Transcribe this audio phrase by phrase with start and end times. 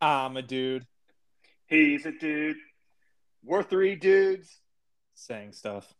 [0.00, 0.86] I'm a dude
[1.68, 2.56] He's a dude.
[3.44, 4.60] We're three dudes.
[5.14, 5.92] saying stuff.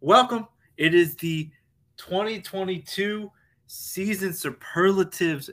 [0.00, 0.46] Welcome.
[0.76, 1.50] It is the
[1.96, 3.28] 2022
[3.66, 5.50] season superlatives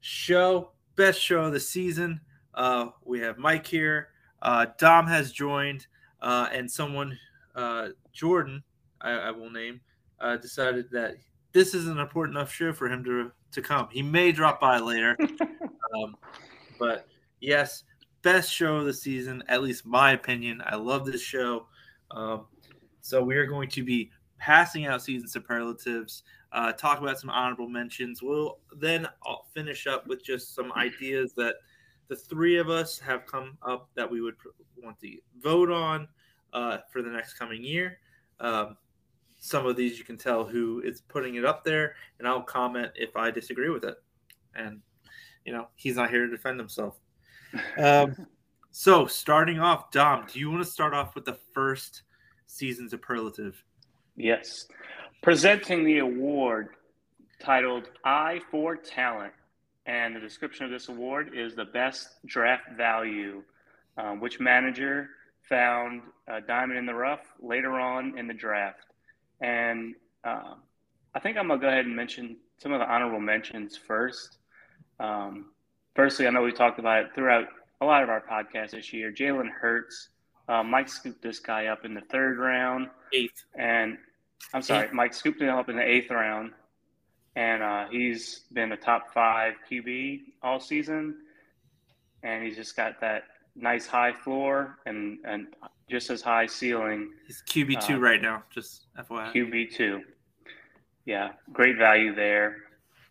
[0.00, 2.20] show, best show of the season.
[2.52, 4.08] Uh, we have Mike here.
[4.42, 5.86] Uh, Dom has joined,
[6.20, 7.18] uh, and someone,
[7.54, 8.62] uh, Jordan,
[9.00, 9.80] I, I will name,
[10.20, 11.14] uh, decided that
[11.52, 13.88] this is an important enough show for him to to come.
[13.90, 15.16] He may drop by later,
[15.94, 16.16] um,
[16.78, 17.06] but
[17.40, 17.84] yes,
[18.22, 20.62] best show of the season, at least my opinion.
[20.64, 21.66] I love this show.
[22.10, 22.46] Um,
[23.00, 26.22] so we are going to be passing out season superlatives,
[26.52, 28.22] uh, talk about some honorable mentions.
[28.22, 31.56] We'll then I'll finish up with just some ideas that
[32.08, 34.36] the three of us have come up that we would
[34.82, 36.08] want to vote on
[36.52, 37.98] uh, for the next coming year.
[38.40, 38.76] Um,
[39.38, 42.92] some of these you can tell who is putting it up there, and I'll comment
[42.94, 43.96] if I disagree with it.
[44.54, 44.80] And
[45.44, 46.98] you know he's not here to defend himself.
[47.78, 48.26] Um,
[48.72, 52.02] so starting off, Dom, do you want to start off with the first
[52.48, 53.62] season superlative?
[54.16, 54.66] Yes.
[55.22, 56.70] Presenting the award
[57.38, 59.32] titled Eye for Talent.
[59.86, 63.42] And the description of this award is the best draft value.
[63.96, 65.10] Um, which manager
[65.48, 68.86] found a diamond in the rough later on in the draft?
[69.40, 69.94] And
[70.24, 70.54] uh,
[71.14, 74.38] I think I'm going to go ahead and mention some of the honorable mentions first.
[75.00, 75.46] Um,
[75.94, 77.46] firstly, I know we talked about it throughout
[77.80, 79.12] a lot of our podcasts this year.
[79.12, 80.08] Jalen Hurts,
[80.48, 82.88] uh, Mike scooped this guy up in the third round.
[83.12, 83.44] Eighth.
[83.58, 83.98] And
[84.52, 86.52] I'm sorry, Mike scooped him up in the eighth round,
[87.36, 91.16] and uh, he's been a top five QB all season,
[92.22, 93.24] and he's just got that
[93.56, 95.46] nice high floor and and
[95.90, 97.12] just as high ceiling.
[97.26, 99.32] He's QB two Uh, right now, just FYI.
[99.32, 100.02] QB two,
[101.06, 102.63] yeah, great value there.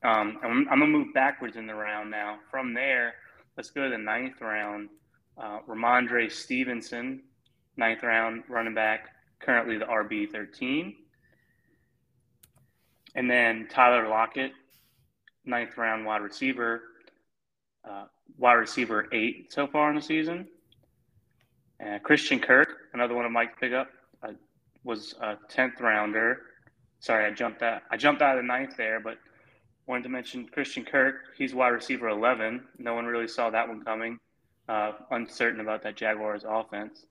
[0.04, 2.40] Um, I'm, I'm gonna move backwards in the round now.
[2.52, 3.14] From there,
[3.56, 4.90] let's go to the ninth round.
[5.38, 7.22] Uh, Rhamondre Stevenson,
[7.78, 10.96] ninth round running back, currently the RB 13.
[13.16, 14.52] And then Tyler Lockett,
[15.46, 16.82] ninth round wide receiver,
[17.90, 18.06] uh,
[18.38, 20.48] wide receiver eight so far in the season.
[21.84, 23.90] Uh, Christian Kirk, another one of Mike's pickup,
[24.24, 24.32] uh,
[24.84, 26.42] was a tenth rounder.
[27.00, 27.82] Sorry, I jumped out.
[27.92, 29.18] I jumped out of the ninth there, but
[29.88, 31.16] wanted to mention Christian Kirk.
[31.38, 32.64] He's wide receiver eleven.
[32.78, 34.20] No one really saw that one coming.
[34.70, 37.06] Uh, uncertain about that Jaguars offense.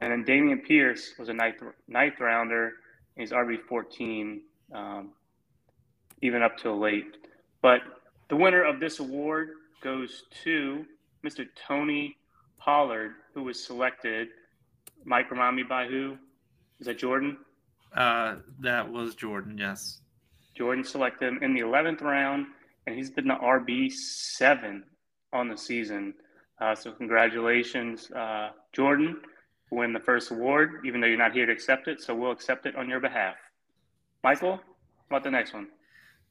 [0.00, 2.74] And then Dameon Pierce was a ninth ninth rounder.
[3.16, 4.42] He's RB fourteen,
[4.72, 5.10] um,
[6.22, 7.16] even up till late.
[7.62, 7.80] But
[8.28, 9.50] the winner of this award
[9.82, 10.84] goes to
[11.24, 11.46] Mr.
[11.66, 12.16] Tony
[12.58, 14.28] Pollard, who was selected.
[15.04, 16.16] Mike, remind me by who?
[16.80, 17.36] Is that Jordan?
[17.94, 19.56] Uh, that was Jordan.
[19.58, 20.00] Yes.
[20.54, 22.46] Jordan selected him in the 11th round,
[22.86, 24.82] and he's been the RB7
[25.32, 26.14] on the season.
[26.60, 29.20] Uh, so, congratulations, uh, Jordan,
[29.68, 32.00] for winning the first award, even though you're not here to accept it.
[32.00, 33.34] So, we'll accept it on your behalf.
[34.22, 34.62] Michael, how
[35.10, 35.68] about the next one?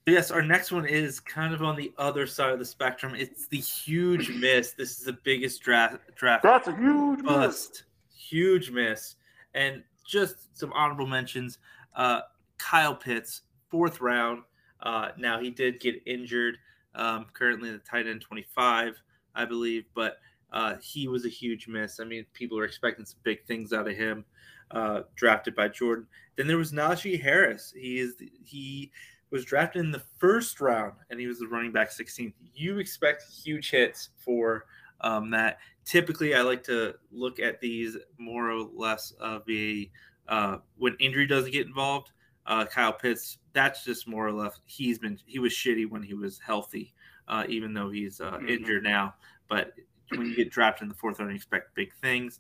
[0.06, 3.16] Yes, our next one is kind of on the other side of the spectrum.
[3.16, 4.72] It's the huge miss.
[4.72, 7.84] This is the biggest draft draft That's a huge bust.
[8.14, 9.16] Huge miss.
[9.54, 11.58] And just some honorable mentions.
[11.96, 12.22] Uh,
[12.58, 14.44] Kyle Pitts, fourth round.
[14.84, 16.60] Uh, now he did get injured.
[16.94, 19.02] Um, currently the tight end 25,
[19.34, 20.18] I believe, but
[20.52, 22.00] uh, he was a huge miss.
[22.00, 24.26] I mean, people are expecting some big things out of him.
[24.70, 26.08] Uh, drafted by Jordan.
[26.36, 27.74] Then there was Najee Harris.
[27.76, 28.92] He is he
[29.30, 32.34] was drafted in the first round, and he was the running back 16th.
[32.56, 34.66] You expect huge hits for
[35.02, 35.60] um, that.
[35.86, 39.92] Typically, I like to look at these more or less of a
[40.28, 42.13] uh, when injury doesn't get involved.
[42.46, 46.14] Uh, Kyle Pitts, that's just more or less he's been he was shitty when he
[46.14, 46.94] was healthy,
[47.28, 48.50] uh, even though he's uh, Mhm.
[48.50, 49.16] injured now.
[49.48, 49.74] But
[50.10, 52.40] when you get drafted in the fourth round, you expect big things.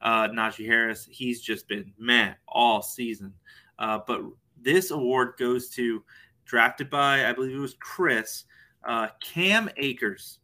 [0.00, 3.34] Uh, Najee Harris, he's just been man all season.
[3.78, 4.22] Uh, but
[4.56, 6.02] this award goes to
[6.44, 8.44] drafted by I believe it was Chris
[8.84, 10.40] uh, Cam Akers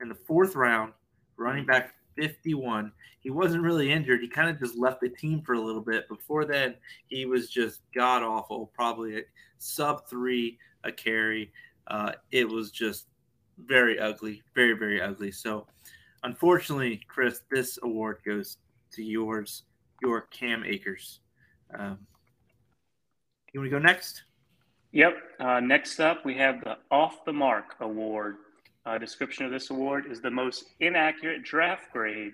[0.00, 0.92] in the fourth round,
[1.36, 2.92] running back 51.
[3.20, 4.20] He wasn't really injured.
[4.20, 6.06] He kind of just left the team for a little bit.
[6.08, 6.74] Before then,
[7.08, 9.22] he was just god awful, probably a
[9.58, 11.50] sub three a carry.
[11.86, 13.06] Uh, it was just
[13.58, 15.32] very ugly, very, very ugly.
[15.32, 15.66] So,
[16.22, 18.58] unfortunately, Chris, this award goes
[18.92, 19.62] to yours,
[20.02, 21.20] your Cam Akers.
[21.74, 21.98] Um,
[23.52, 24.24] you want to go next?
[24.92, 25.14] Yep.
[25.38, 28.36] Uh, next up, we have the Off the Mark Award.
[28.86, 32.32] Uh, description of this award is the most inaccurate draft grade.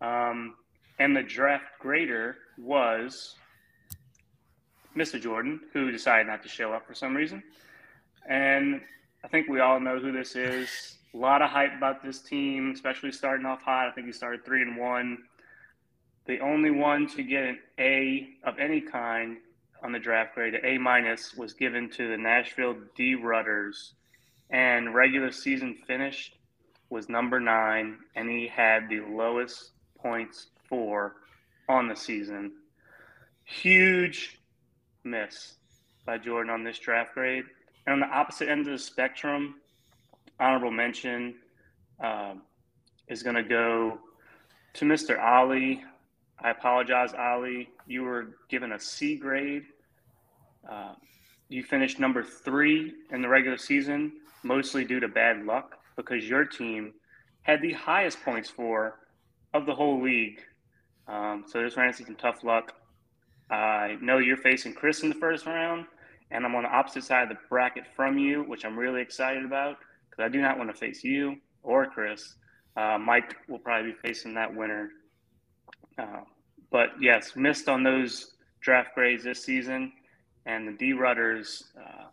[0.00, 0.54] Um,
[0.98, 3.36] and the draft grader was
[4.96, 5.20] Mr.
[5.20, 7.42] Jordan, who decided not to show up for some reason.
[8.28, 8.80] And
[9.24, 10.96] I think we all know who this is.
[11.14, 13.88] A lot of hype about this team, especially starting off hot.
[13.88, 15.18] I think he started three and one.
[16.26, 19.38] The only one to get an A of any kind
[19.82, 23.94] on the draft grade, an A minus, was given to the Nashville D Rudders,
[24.52, 26.36] and regular season finished
[26.90, 31.16] was number nine, and he had the lowest points for
[31.68, 32.52] on the season.
[33.44, 34.38] Huge
[35.04, 35.54] miss
[36.04, 37.44] by Jordan on this draft grade.
[37.86, 39.56] And on the opposite end of the spectrum,
[40.38, 41.34] honorable mention
[42.00, 42.42] um,
[43.08, 43.98] is going to go
[44.74, 45.20] to Mr.
[45.20, 45.82] Ali.
[46.40, 47.70] I apologize, Ali.
[47.86, 49.64] You were given a C grade.
[50.68, 50.94] Uh,
[51.48, 56.44] you finished number three in the regular season, mostly due to bad luck because your
[56.44, 56.94] team
[57.42, 59.00] had the highest points for
[59.54, 60.40] of the whole league.
[61.08, 62.74] Um, so just ran into some tough luck.
[63.50, 65.86] I know you're facing Chris in the first round,
[66.30, 69.44] and I'm on the opposite side of the bracket from you, which I'm really excited
[69.44, 69.76] about
[70.08, 72.36] because I do not want to face you or Chris.
[72.76, 74.90] Uh, Mike will probably be facing that winner.
[75.98, 76.20] Uh,
[76.70, 79.92] but yes, missed on those draft grades this season,
[80.46, 82.04] and the D Rudders uh,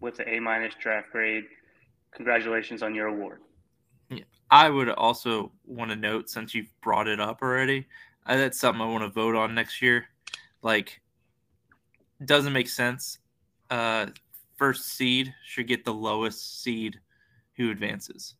[0.00, 1.44] with the A minus draft grade.
[2.12, 3.40] Congratulations on your award.
[4.50, 7.86] I would also want to note, since you've brought it up already,
[8.26, 10.06] uh, that's something I want to vote on next year.
[10.62, 11.00] Like,
[12.24, 13.18] doesn't make sense.
[13.70, 14.06] Uh,
[14.56, 16.98] first seed should get the lowest seed
[17.56, 18.34] who advances.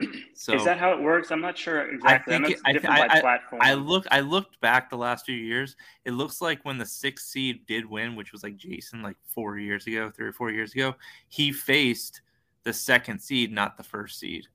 [0.34, 1.32] So is that how it works?
[1.32, 2.36] I'm not sure exactly.
[2.36, 3.60] I, think it, different I, by platform.
[3.60, 4.06] I look.
[4.12, 5.74] I looked back the last few years.
[6.04, 9.58] It looks like when the sixth seed did win, which was like Jason, like four
[9.58, 10.94] years ago, three or four years ago,
[11.26, 12.20] he faced
[12.68, 14.46] the second seed, not the first seed.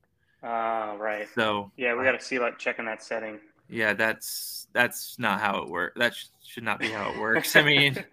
[0.43, 1.27] Ah, uh, right.
[1.33, 3.39] So yeah, we got to see like checking that setting.
[3.69, 5.97] Yeah, that's that's not how it works.
[5.97, 7.55] That sh- should not be how it works.
[7.55, 8.03] I mean,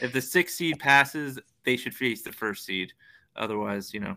[0.00, 2.94] if the sixth seed passes, they should face the first seed.
[3.36, 4.16] Otherwise, you know,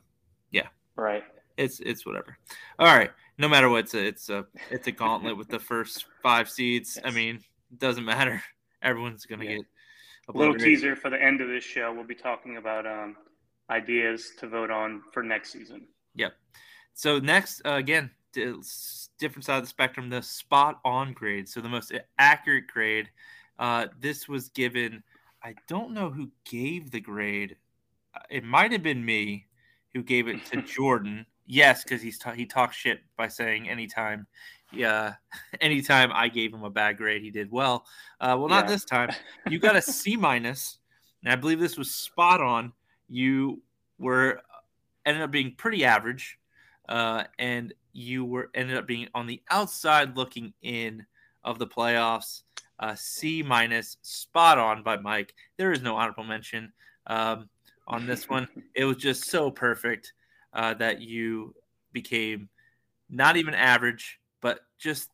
[0.52, 0.68] yeah.
[0.96, 1.24] Right
[1.58, 2.38] it's it's whatever.
[2.80, 6.06] All right, no matter what, it's a it's a it's a gauntlet with the first
[6.24, 6.94] five seeds.
[6.96, 7.06] Yes.
[7.06, 7.38] I mean,
[7.72, 8.42] it doesn't matter.
[8.82, 9.56] Everyone's gonna yeah.
[9.58, 9.66] get
[10.30, 11.92] a little teaser for the end of this show.
[11.92, 13.18] We'll be talking about um,
[13.70, 15.88] ideas to vote on for next season.
[16.16, 16.34] Yep.
[16.94, 21.50] So next, uh, again, different side of the spectrum, the spot on grade.
[21.50, 23.10] So the most accurate grade.
[23.60, 25.04] Uh, this was given.
[25.44, 27.56] I don't know who gave the grade.
[28.16, 29.48] Uh, it might have been me
[29.94, 31.26] who gave it to Jordan.
[31.46, 34.28] Yes, because he's ta- he talks shit by saying anytime,
[34.74, 35.14] yeah,
[35.62, 37.86] anytime I gave him a bad grade, he did well.
[38.20, 38.72] Uh, well, not yeah.
[38.72, 39.10] this time.
[39.50, 40.80] You got a C minus,
[41.24, 42.74] and I believe this was spot on.
[43.10, 43.62] You
[43.98, 44.42] were
[45.06, 46.38] ended up being pretty average,
[46.90, 51.06] uh, and you were ended up being on the outside looking in
[51.44, 52.44] of the playoffs.
[52.80, 55.34] Uh, C minus, spot on by Mike.
[55.58, 56.72] There is no honorable mention
[57.08, 57.50] um,
[57.88, 58.48] on this one.
[58.76, 60.14] It was just so perfect
[60.54, 61.56] uh, that you
[61.92, 62.50] became
[63.10, 65.10] not even average, but just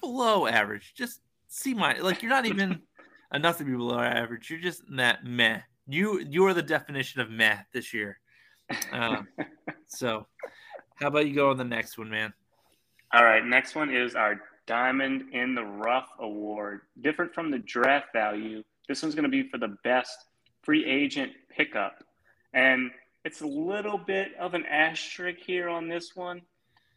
[0.00, 0.94] below average.
[0.96, 2.02] Just C minus.
[2.02, 2.80] like you're not even
[3.34, 4.50] enough to be below average.
[4.50, 5.60] You're just in that meh.
[5.88, 8.18] You you are the definition of meh this year.
[8.92, 9.28] Um,
[9.86, 10.26] so,
[10.96, 12.32] how about you go on the next one, man?
[13.12, 16.80] All right, next one is our Diamond in the Rough Award.
[17.00, 18.64] Different from the draft value.
[18.88, 20.18] This one's going to be for the best
[20.62, 22.02] free agent pickup.
[22.52, 22.90] And
[23.24, 26.42] it's a little bit of an asterisk here on this one,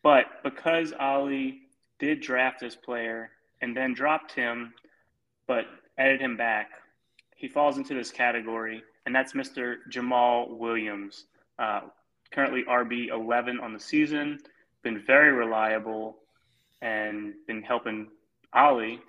[0.03, 1.61] but because Ali
[1.99, 4.73] did draft this player and then dropped him,
[5.47, 5.65] but
[5.97, 6.71] added him back,
[7.35, 9.77] he falls into this category, and that's Mr.
[9.91, 11.25] Jamaal Williams.
[11.57, 11.81] Uh,
[12.31, 14.39] currently RB 11 on the season,
[14.83, 16.17] been very reliable,
[16.81, 18.07] and been helping
[18.53, 18.99] Ali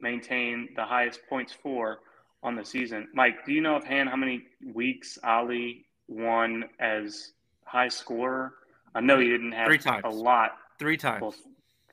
[0.00, 2.00] maintain the highest points for
[2.42, 3.08] on the season.
[3.14, 7.32] Mike, do you know offhand how many weeks Ali won as
[7.68, 8.54] high scorer.
[8.94, 10.02] I know he didn't have three times.
[10.04, 10.52] a lot.
[10.78, 11.22] Three times.
[11.22, 11.34] Well,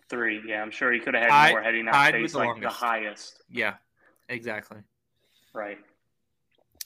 [0.09, 0.41] three.
[0.47, 2.79] Yeah, I'm sure he could have had more had he not faced the like longest.
[2.79, 3.43] the highest.
[3.49, 3.75] Yeah,
[4.29, 4.77] exactly.
[5.53, 5.77] Right.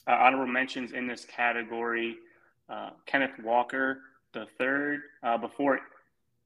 [0.06, 2.16] Uh, honorable mentions in this category:
[2.68, 4.00] uh, Kenneth Walker
[4.32, 5.00] the third.
[5.22, 5.80] Uh, before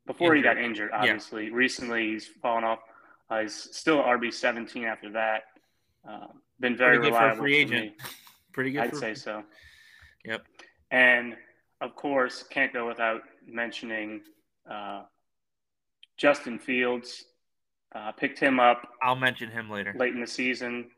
[0.06, 0.56] before injured.
[0.56, 1.44] he got injured, obviously.
[1.44, 1.54] Yeah.
[1.54, 2.80] Recently, he's fallen off.
[3.30, 5.44] Uh, he's still RB 17 after that.
[6.08, 6.26] Uh,
[6.60, 7.38] been very Pretty reliable.
[7.38, 7.92] free agent.
[8.52, 8.82] Pretty good.
[8.82, 8.96] I'd for...
[8.96, 9.42] say so.
[10.24, 10.44] Yep.
[10.90, 11.36] And
[11.80, 14.22] of course, can't go without mentioning
[14.70, 15.02] uh,
[16.16, 17.24] Justin Fields.
[17.94, 18.88] Uh, picked him up.
[19.02, 19.94] I'll mention him later.
[19.96, 20.90] Late in the season,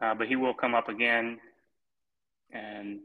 [0.00, 1.38] uh, but he will come up again.
[2.54, 3.00] And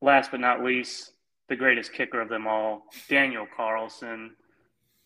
[0.00, 1.12] last but not least,
[1.48, 4.34] the greatest kicker of them all, Daniel Carlson.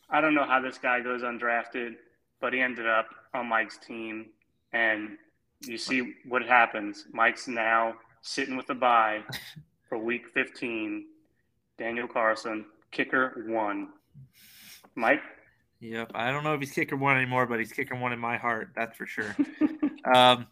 [0.08, 1.96] I don't know how this guy goes undrafted,
[2.40, 4.26] but he ended up on Mike's team.
[4.72, 5.16] And
[5.66, 7.06] you see what happens.
[7.12, 9.22] Mike's now sitting with a bye
[9.88, 11.06] for week 15,
[11.78, 13.88] Daniel Carlson kicker one.
[14.94, 15.22] Mike?
[15.80, 16.12] Yep.
[16.14, 18.70] I don't know if he's kicker one anymore, but he's kicker one in my heart.
[18.76, 19.34] That's for sure.
[20.14, 20.46] um,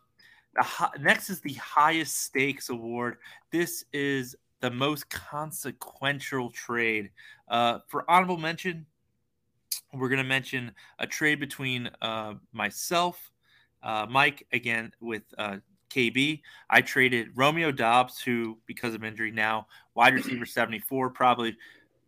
[0.62, 3.17] hi- next is the highest stakes award.
[3.50, 7.11] This is the most consequential trade.
[7.49, 8.87] Uh, for honorable mention,
[9.95, 13.31] we're going to mention a trade between uh, myself,
[13.83, 15.57] uh, Mike, again with uh,
[15.91, 16.41] KB.
[16.69, 21.57] I traded Romeo Doubs, who, because of injury now, wide receiver 74, probably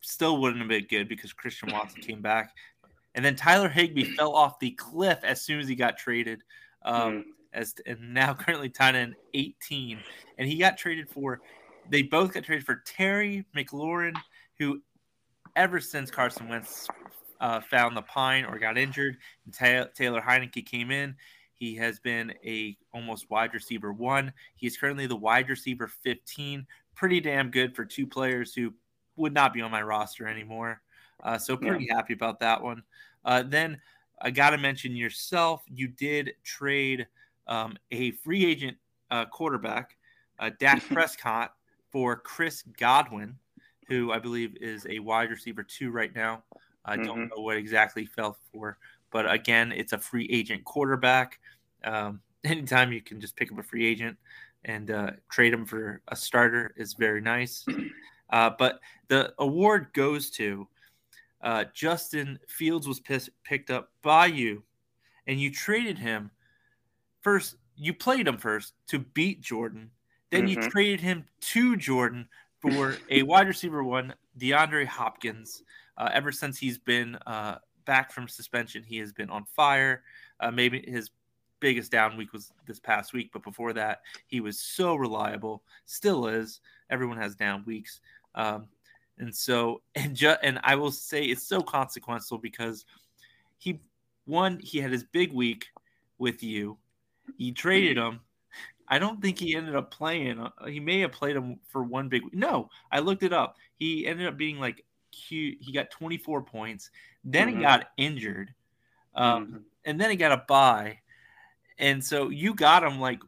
[0.02, 2.54] still wouldn't have been good because Christian Watson came back.
[3.14, 6.42] And then Tyler Higbee fell off the cliff as soon as he got traded.
[6.84, 7.24] Um, Mm.
[7.52, 9.98] As and now currently tight end 18,
[10.38, 11.40] and he got traded for.
[11.88, 14.14] They both got traded for Terry McLaurin,
[14.58, 14.80] who
[15.56, 16.86] ever since Carson Wentz
[17.40, 21.16] uh, found the pine or got injured, and Ta- Taylor Heinicke came in.
[21.54, 24.32] He has been a almost wide receiver one.
[24.56, 26.66] He is currently the wide receiver 15.
[26.94, 28.72] Pretty damn good for two players who
[29.16, 30.80] would not be on my roster anymore.
[31.22, 32.82] Uh, so pretty happy about that one.
[33.24, 33.78] Uh, then
[34.22, 35.62] I got to mention yourself.
[35.66, 37.06] You did trade
[37.46, 38.76] um, a free agent
[39.10, 39.96] uh, quarterback,
[40.38, 41.54] uh, Dak Prescott,
[41.90, 43.36] for Chris Godwin,
[43.88, 46.44] who I believe is a wide receiver two right now.
[46.84, 47.30] I don't Mhm.
[47.30, 48.78] know what exactly fell for,
[49.10, 51.40] but again, it's a free agent quarterback.
[51.84, 54.16] Um, anytime you can just pick up a free agent
[54.64, 57.64] and uh, trade him for a starter is very nice.
[58.32, 58.78] Uh, but
[59.08, 60.68] the award goes to
[61.40, 64.62] uh, Justin Fields was picked up by you,
[65.26, 66.30] and you traded him
[67.22, 67.56] first.
[67.76, 69.90] You played him first to beat Jordan.
[70.30, 70.70] Then you Mhm.
[70.70, 72.28] traded him to Jordan
[72.60, 75.62] for a wide receiver one, DeAndre Hopkins.
[75.96, 80.04] Uh, ever since he's been uh, back from suspension, he has been on fire.
[80.40, 81.10] Uh, maybe his
[81.58, 85.62] biggest down week was this past week, but before that, he was so reliable.
[85.86, 86.60] Still is.
[86.90, 88.00] Everyone has down weeks.
[88.34, 88.68] Um,
[89.18, 92.84] and so, and ju- and I will say it's so consequential because
[93.58, 93.80] he
[94.26, 95.66] one he had his big week
[96.18, 96.78] with you.
[97.36, 98.20] You traded him.
[98.88, 100.40] I don't think he ended up playing.
[100.40, 102.22] Uh, He may have played him for one big.
[102.32, 103.56] No, I looked it up.
[103.76, 105.58] He ended up being like cute.
[105.60, 106.90] He got 24 points.
[107.24, 107.56] Then Mhm.
[107.56, 108.54] he got injured,
[109.14, 109.64] um, Mhm.
[109.84, 110.98] and then he got a bye.
[111.78, 113.20] And so you got him like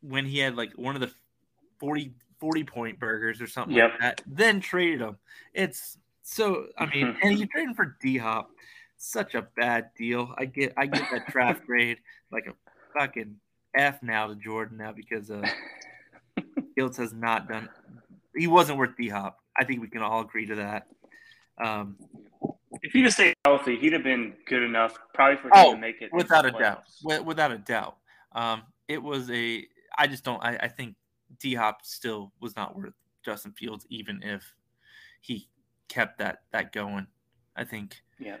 [0.00, 1.12] when he had like one of the
[1.78, 3.90] 40, 40 point burgers or something Yep.
[3.90, 4.22] like that.
[4.26, 5.18] Then traded him.
[5.52, 6.68] It's so.
[6.78, 8.50] I mean, and you traded for D Hop.
[8.96, 10.34] Such a bad deal.
[10.38, 10.72] I get.
[10.76, 12.54] I get that draft grade like a
[12.96, 13.36] fucking
[13.76, 15.42] F now to Jordan now because uh,
[16.74, 17.68] Fields has not done.
[18.36, 19.38] He wasn't worth D Hop.
[19.58, 20.86] I think we can all agree to that.
[21.62, 21.96] Um,
[22.82, 25.78] If he'd have stayed healthy, he'd have been good enough, probably for him Oh, to
[25.78, 26.10] make it.
[26.12, 26.84] without a doubt,
[27.24, 27.96] without a doubt.
[28.32, 29.66] Um, it was a.
[29.98, 30.42] I just don't.
[30.42, 30.94] I, I think
[31.38, 32.94] D Hop still was not worth
[33.24, 34.42] Justin Fields, even if
[35.20, 35.48] he
[35.88, 37.06] kept that that going.
[37.56, 37.96] I think.
[38.18, 38.36] Yeah.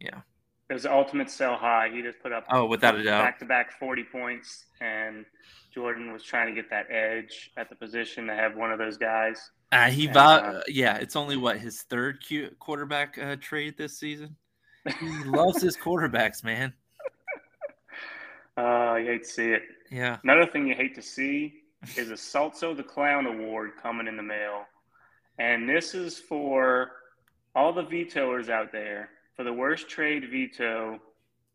[0.00, 0.20] Yeah.
[0.68, 1.88] It was the ultimate sell high.
[1.92, 3.22] He just put up Oh, without a doubt.
[3.22, 5.24] back to back 40 points, and
[5.72, 8.96] Jordan was trying to get that edge at the position to have one of those
[8.96, 9.50] guys.
[9.72, 10.08] Uh, he.
[10.08, 12.24] And, uh, yeah, it's only what his third
[12.58, 14.36] quarterback uh, trade this season.
[15.00, 16.72] He loves his quarterbacks, man.
[18.56, 19.62] Uh, you hate to see it.
[19.90, 20.16] Yeah.
[20.24, 21.60] Another thing you hate to see
[21.96, 24.64] is a Salto the Clown Award coming in the mail.
[25.38, 26.92] And this is for
[27.54, 30.98] all the vetoers out there for the worst trade veto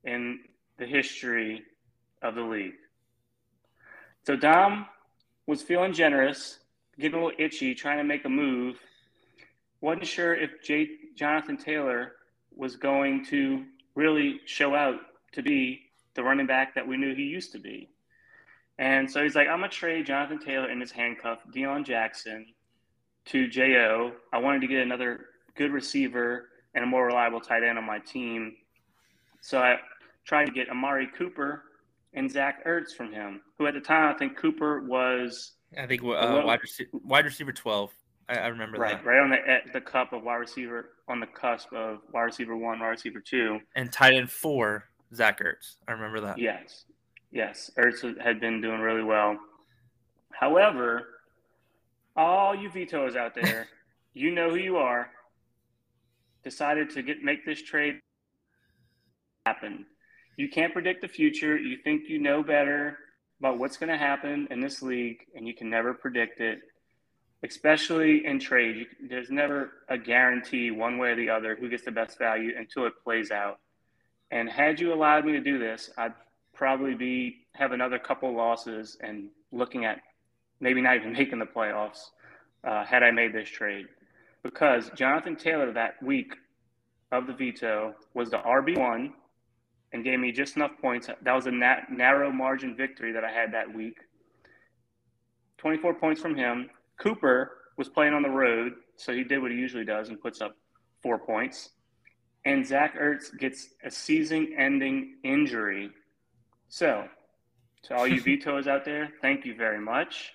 [0.04, 0.40] in
[0.78, 1.64] the history
[2.22, 2.76] of the league.
[4.26, 4.86] So Dom
[5.48, 6.60] was feeling generous,
[7.00, 8.78] getting a little itchy, trying to make a move.
[9.82, 12.14] Wasn't sure if J- Jonathan Taylor
[12.56, 15.00] was going to really show out
[15.34, 15.82] to be
[16.14, 17.90] the running back that we knew he used to be.
[18.78, 22.48] And so he's like, I'm going to trade Jonathan Taylor in his handcuff, Deon Jackson,
[23.26, 24.12] to J.O.
[24.34, 28.00] I wanted to get another good receiver and a more reliable tight end on my
[28.00, 28.56] team.
[29.42, 29.78] So I
[30.26, 31.64] tried to get Amari Cooper
[32.14, 36.02] and Zach Ertz from him, who at the time I think Cooper was I think
[36.04, 37.92] uh, Well- wide, receiver, wide receiver twelve.
[38.30, 39.06] I, I remember right, that.
[39.06, 42.56] right on the at the cup of wide receiver on the cusp of wide receiver
[42.56, 43.60] one, wide receiver two.
[43.76, 45.76] And tight end four, Zach Ertz.
[45.88, 46.38] I remember that.
[46.38, 46.86] Yes,
[47.32, 49.38] yes, Ertz had been doing really well.
[50.32, 51.08] However,
[52.16, 53.68] all you vetoes out there,
[54.14, 55.10] you know who you are.
[56.44, 58.00] Decided to get make this trade
[59.46, 59.86] happen.
[60.38, 61.58] You can't predict the future.
[61.58, 62.98] You think you know better
[63.40, 66.60] about what's going to happen in this league, and you can never predict it.
[67.44, 71.92] Especially in trade, there's never a guarantee one way or the other who gets the
[71.92, 73.60] best value until it plays out.
[74.30, 76.14] And had you allowed me to do this, I'd
[76.54, 80.02] probably be have another couple losses and looking at
[80.60, 82.12] maybe not even making the playoffs
[82.64, 83.88] uh, had I made this trade.
[84.44, 86.34] Because Jonathan Taylor that week
[87.12, 89.12] of the veto was the RB1
[89.94, 91.08] and gave me just enough points.
[91.22, 93.98] That was a nat- narrow margin victory that I had that week.
[95.58, 96.70] 24 points from him.
[97.00, 100.42] Cooper was playing on the road, so he did what he usually does and puts
[100.42, 100.56] up
[101.04, 101.72] four points.
[102.46, 105.92] And Zach Ertz gets a season ending injury.
[106.70, 107.08] So,
[107.84, 110.34] to all you vetoes out there, thank you very much.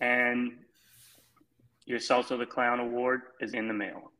[0.00, 0.52] And
[1.92, 4.10] your Salsa the Clown award is in the mail.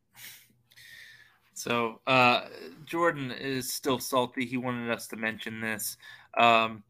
[1.55, 2.47] So uh,
[2.85, 4.45] Jordan is still salty.
[4.45, 5.97] He wanted us to mention this.
[6.37, 6.85] Um,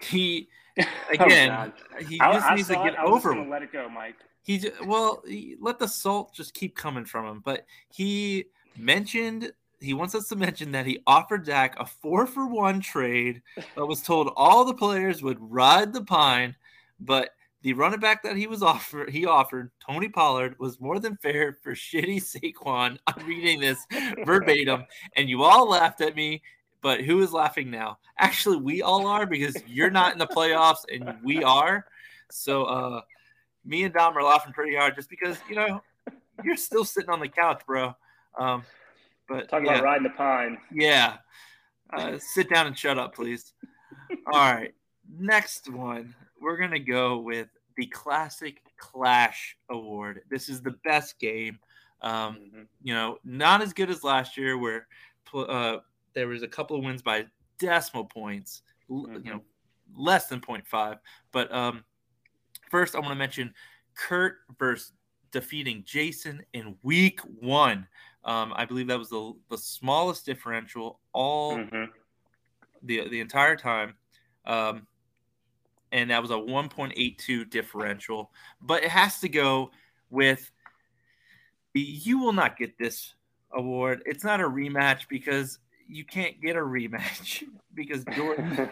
[0.00, 0.48] he
[1.12, 3.34] again, he just I needs to get it, I over.
[3.34, 4.16] gonna let it go, Mike.
[4.42, 7.42] He j- well, he, let the salt just keep coming from him.
[7.44, 12.46] But he mentioned he wants us to mention that he offered Dak a four for
[12.46, 13.42] one trade,
[13.76, 16.56] but was told all the players would ride the pine.
[16.98, 17.30] But
[17.64, 21.56] the running back that he was offered, he offered Tony Pollard was more than fair
[21.62, 22.98] for shitty Saquon.
[23.06, 23.78] I'm reading this
[24.24, 24.84] verbatim,
[25.16, 26.42] and you all laughed at me.
[26.82, 27.96] But who is laughing now?
[28.18, 31.86] Actually, we all are because you're not in the playoffs and we are.
[32.30, 33.00] So, uh,
[33.64, 35.82] me and Dom are laughing pretty hard just because you know
[36.44, 37.96] you're still sitting on the couch, bro.
[38.38, 38.62] Um,
[39.26, 40.58] but Talking yeah, about riding the pine.
[40.70, 41.16] yeah.
[41.90, 43.54] Uh, sit down and shut up, please.
[44.30, 44.74] All right,
[45.18, 50.22] next one we're gonna go with the classic Clash Award.
[50.30, 51.58] This is the best game.
[52.02, 52.68] Um, Mhm.
[52.82, 54.86] you know, not as good as last year where
[55.32, 55.78] uh,
[56.12, 57.26] there was a couple of wins by
[57.58, 59.24] decimal points, Mhm.
[59.24, 59.44] you know,
[59.96, 60.98] less than 0.5.
[61.32, 61.84] But um,
[62.70, 63.54] first, I want to mention
[63.94, 64.92] Kurt versus
[65.30, 67.88] defeating Jason in week one.
[68.24, 71.90] Um, I believe that was the, the smallest differential all Mhm.
[72.82, 73.96] the the entire time.
[74.44, 74.86] Um,
[75.94, 78.32] and that was a 1.82 differential.
[78.60, 79.70] But it has to go
[80.10, 80.50] with
[81.72, 83.14] you will not get this
[83.52, 84.02] award.
[84.04, 85.58] It's not a rematch because
[85.88, 88.68] you can't get a rematch because Jordan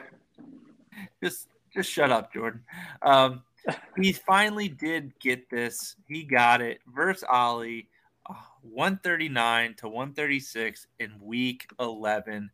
[1.22, 2.62] just just shut up, Jordan.
[3.02, 3.42] Um,
[3.96, 5.96] he finally did get this.
[6.06, 7.88] He got it versus Ali,
[8.28, 12.50] uh, 139 to 136 in week 11.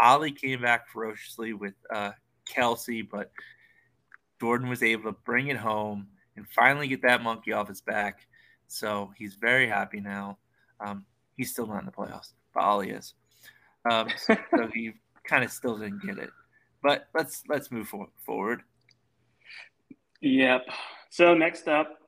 [0.00, 2.12] Ali came back ferociously with uh,
[2.48, 3.32] Kelce, but
[4.40, 8.26] Jordan was able to bring it home and finally get that monkey off his back.
[8.66, 10.38] So he's very happy now.
[10.80, 11.04] Um,
[11.36, 13.14] he's still not in the playoffs, but Ali is.
[13.90, 14.92] Um, so, so he
[15.24, 16.30] kind of still didn't get it.
[16.82, 18.62] But let's let's move for, forward.
[20.22, 20.62] Yep.
[21.10, 21.98] So next up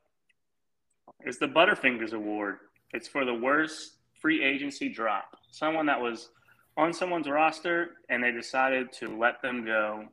[1.26, 2.56] is the Butterfingers Award.
[2.92, 5.36] It's for the worst free agency drop.
[5.50, 6.30] Someone that was
[6.76, 10.04] on someone's roster and they decided to let them go,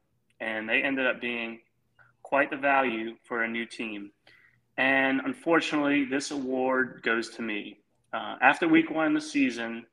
[0.42, 1.60] and they ended up being
[2.30, 4.12] quite the value for a new team.
[4.78, 7.80] And unfortunately, this award goes to me.
[8.14, 9.84] Uh, after week one of the season,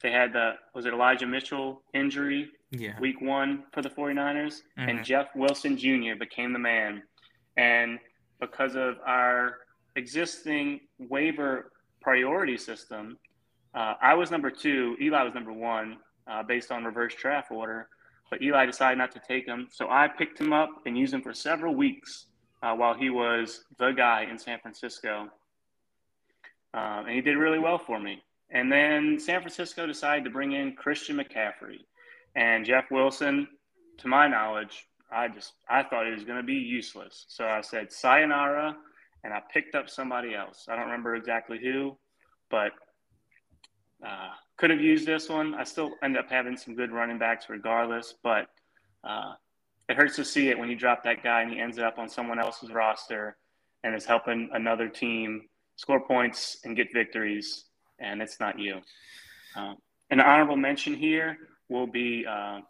[0.00, 2.98] they had the was it Elijah Mitchell injury Yeah.
[2.98, 4.88] week one for the 49ers, Mhm.
[4.88, 6.14] and Jeff Wilson Jr.
[6.18, 7.02] became the man.
[7.58, 8.00] And
[8.40, 9.58] because of our
[9.96, 13.18] existing waiver priority system,
[13.74, 17.88] uh, I was number two, Eli was number one, uh, based on reverse draft order.
[18.30, 21.22] But Eli decided not to take him, so I picked him up and used him
[21.22, 22.26] for several weeks
[22.62, 25.28] uh, while he was the guy in San Francisco.
[26.74, 28.22] Um, and he did really well for me.
[28.50, 31.78] And then San Francisco decided to bring in Christian McCaffrey.
[32.34, 33.48] And Jeff Wilson,
[33.98, 37.26] to my knowledge, I just I thought he was going to be useless.
[37.28, 38.76] So I said sayonara,
[39.24, 40.66] and I picked up somebody else.
[40.68, 41.96] I don't remember exactly who,
[42.50, 42.72] but
[44.06, 45.54] uh, could have used this one.
[45.54, 48.48] I still end up having some good running backs regardless, but
[49.04, 49.34] uh,
[49.88, 52.08] it hurts to see it when you drop that guy and he ends up on
[52.08, 53.36] someone else's roster
[53.84, 55.42] and is helping another team
[55.76, 57.66] score points and get victories,
[57.98, 58.80] and it's not you.
[59.54, 59.76] Um,
[60.10, 61.36] an honorable mention here
[61.68, 62.60] will be uh,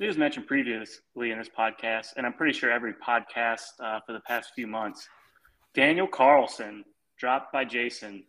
[0.00, 4.12] it was mentioned previously in this podcast, and I'm pretty sure every podcast uh, for
[4.12, 5.08] the past few months.
[5.74, 6.84] Daniel Carlson
[7.16, 8.24] dropped by Jason.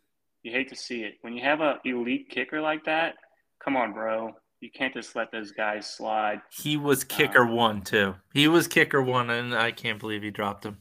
[0.46, 3.16] You hate to see it when you have an elite kicker like that.
[3.64, 4.32] Come on, bro.
[4.60, 6.40] You can't just let those guys slide.
[6.52, 8.14] He was kicker one too.
[8.32, 10.78] He was kicker one, and I can't believe he dropped him.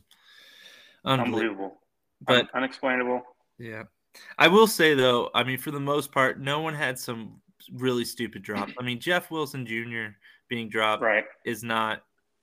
[1.03, 1.39] Unbelievable.
[1.39, 1.81] Unbelievable,
[2.27, 3.23] But Un- unexplainable.
[3.59, 3.85] yeah,
[4.39, 7.41] I will say though, I mean, for the most part, no one had some
[7.73, 8.75] really stupid drops.
[8.79, 10.09] I mean, Jeff Wilson Jr.
[10.49, 11.25] being dropped Right.
[11.47, 12.03] is not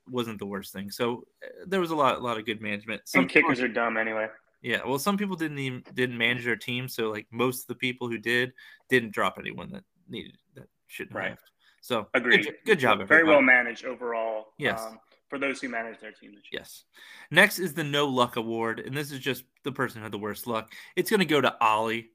[0.10, 0.90] wasn't the worst thing.
[0.90, 3.04] So uh, there was a lot, a lot of good management.
[3.06, 4.28] Some Some kickers are dumb anyway.
[4.62, 7.76] Yeah, well, some people didn't even didn't manage their team, so like most of the
[7.76, 8.52] people who did
[8.90, 11.30] didn't drop anyone that needed that shouldn't Right.
[11.30, 11.40] have.
[11.82, 12.46] So Agreed.
[12.46, 14.54] Good, good job, Very well managed overall.
[14.60, 14.82] Yes.
[14.82, 16.34] Um, for those who manage their team.
[16.52, 16.84] Yes.
[17.32, 20.18] Next is the no luck award, and this is just the person who had the
[20.20, 20.72] worst luck.
[20.96, 22.10] It's going to go to Ollie.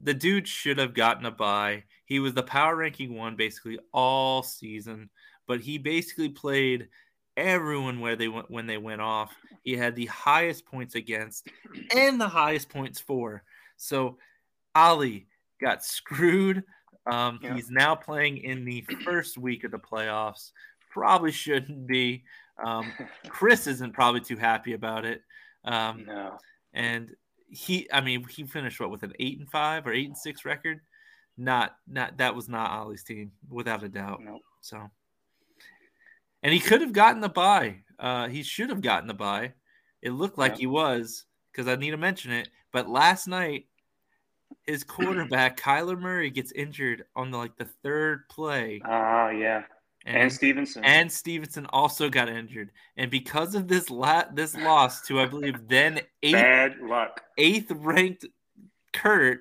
[0.00, 1.82] the dude should have gotten a bye.
[2.04, 5.10] He was the power ranking one basically all season,
[5.48, 6.88] but he basically played
[7.40, 9.34] everyone where they went when they went off.
[9.64, 11.48] He had the highest points against
[11.94, 13.42] and the highest points for.
[13.76, 14.18] So
[14.74, 15.26] Ali
[15.60, 16.64] got screwed.
[17.06, 17.54] Um, Yeah.
[17.54, 20.52] He's now playing in the first week of the playoffs.
[20.90, 22.24] Probably shouldn't be.
[22.62, 22.92] Um,
[23.28, 25.22] Chris isn't probably too happy about it.
[25.64, 26.38] Um, no.
[26.72, 27.14] and
[27.48, 30.44] he, I mean, he finished what with an eight and five or eight and six
[30.44, 30.80] record.
[31.36, 34.20] Not, not that was not Ollie's team without a doubt.
[34.22, 34.42] Nope.
[34.60, 34.90] So,
[36.42, 37.76] and he could have gotten the bye.
[37.98, 39.52] Uh, he should have gotten the bye.
[40.02, 40.58] It looked like Yeah.
[40.58, 42.48] he was because I need to mention it.
[42.72, 43.66] But last night,
[44.62, 49.64] his quarterback Kyler Murray gets injured on the like the third play, Oh yeah.
[50.06, 50.82] And, and Stevenson.
[50.82, 52.70] and Stevenson also got injured.
[52.96, 57.22] And because of this la- this loss to I believe then eighth Bad luck.
[57.36, 58.24] eighth ranked
[58.94, 59.40] Kurt,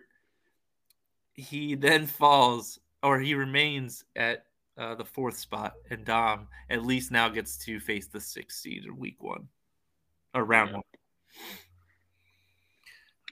[1.33, 4.43] he then falls or he remains at
[4.79, 8.85] uh, the fourth spot, and Dom at least now gets to face the sixth seed
[8.85, 9.49] in week one
[10.33, 10.75] or round Yeah.
[10.77, 10.83] one.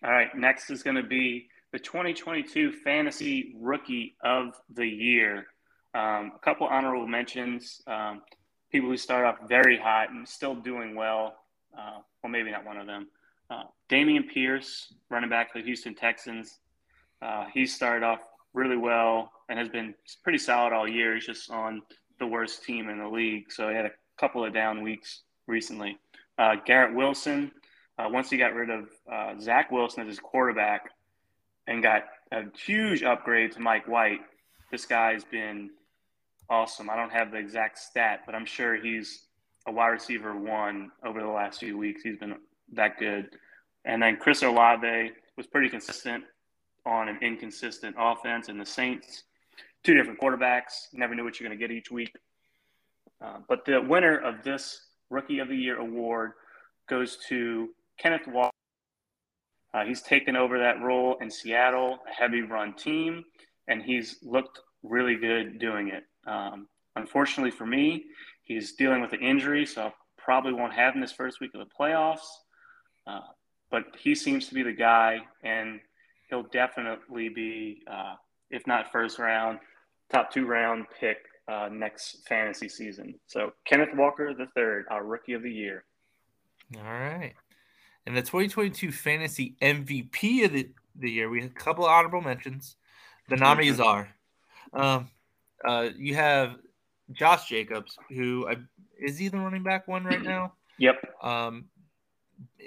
[0.04, 5.48] All right, next is going to be the 2022 Fantasy Rookie of the Year.
[5.96, 7.82] Um, a couple honorable mentions.
[7.88, 8.22] Um,
[8.72, 11.36] people who start off very hot and still doing well.
[11.78, 13.08] Uh, well, maybe not one of them.
[13.50, 16.60] Uh, Dameon Pierce, running back for the Houston Texans.
[17.22, 18.20] Uh, he started off
[18.58, 19.94] really well and has been
[20.24, 21.16] pretty solid all year.
[21.16, 21.82] He's just on
[22.20, 25.98] the worst team in the league, so he had a couple of down weeks recently.
[26.38, 27.52] Uh, Garrett Wilson,
[27.98, 30.90] uh, once he got rid of uh, Zach Wilson as his quarterback
[31.68, 34.22] and got a huge upgrade to Mike White,
[34.72, 35.70] this guy's been
[36.50, 36.90] awesome.
[36.90, 39.28] I don't have the exact stat, but I'm sure he's
[39.68, 42.02] a wide receiver one over the last few weeks.
[42.02, 42.36] He's been
[42.74, 43.30] that good.
[43.86, 46.24] And then Chris Olave was pretty consistent
[46.88, 48.48] on an inconsistent offense.
[48.48, 49.24] And the Saints,
[49.84, 52.16] two different quarterbacks, never knew what you're going to get each week.
[53.24, 56.32] Uh, but the winner of this Rookie of the Year award
[56.88, 58.52] goes to Kenneth Walker.
[59.74, 63.26] Uh, he's taken over that role in Seattle, a heavy run team,
[63.68, 66.04] and he's looked really good doing it.
[66.26, 68.06] Um, unfortunately for me,
[68.44, 71.60] he's dealing with an injury, so I probably won't have him this first week of
[71.60, 72.28] the playoffs.
[73.06, 73.22] Uh,
[73.70, 75.80] but he seems to be the guy, and
[76.30, 78.16] he'll definitely be, uh,
[78.50, 79.60] if not first round,
[80.12, 83.16] top two round pick uh, next fantasy season.
[83.28, 85.84] So Kenneth Walker the third, our rookie of the year.
[86.76, 87.34] All right.
[88.06, 92.22] And the 2022 fantasy MVP of the, the year, we have a couple of honorable
[92.22, 92.76] mentions.
[93.30, 94.10] The nominees are
[94.74, 95.10] um,
[95.66, 96.56] uh, you have
[97.12, 98.58] Josh Jacobs, who I,
[99.00, 100.54] is he the running back one right now?
[100.78, 100.96] Yep.
[101.24, 101.66] Um,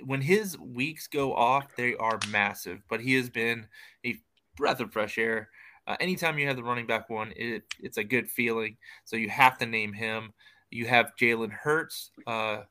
[0.05, 3.69] when his weeks go off, they are massive, but he has been
[4.05, 4.17] a
[4.57, 5.51] breath of fresh air.
[5.87, 8.77] Uh, anytime you have the running back one, it, it's a good feeling.
[9.05, 10.33] So you have to name him.
[10.71, 12.65] You have Jalen Hurts, uh,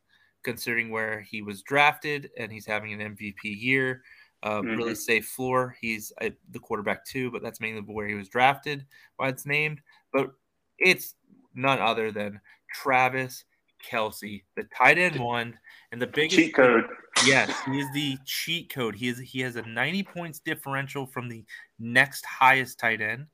[0.43, 4.03] considering where he was drafted, and he's having an MVP year.
[4.41, 4.95] Uh, Really Mhm.
[4.95, 5.75] safe floor.
[5.81, 9.81] He's uh, the quarterback too, but that's mainly where he was drafted, why it's named.
[10.13, 10.31] But
[10.77, 11.15] it's
[11.53, 12.39] none other than
[12.73, 13.43] Travis
[13.87, 15.57] Kelce, the tight end one,
[15.91, 16.85] and the biggest Cheat code.
[17.25, 18.95] Yes, he is the cheat code.
[18.95, 21.43] He is he has a 90 points differential from the
[21.79, 23.25] next highest tight end,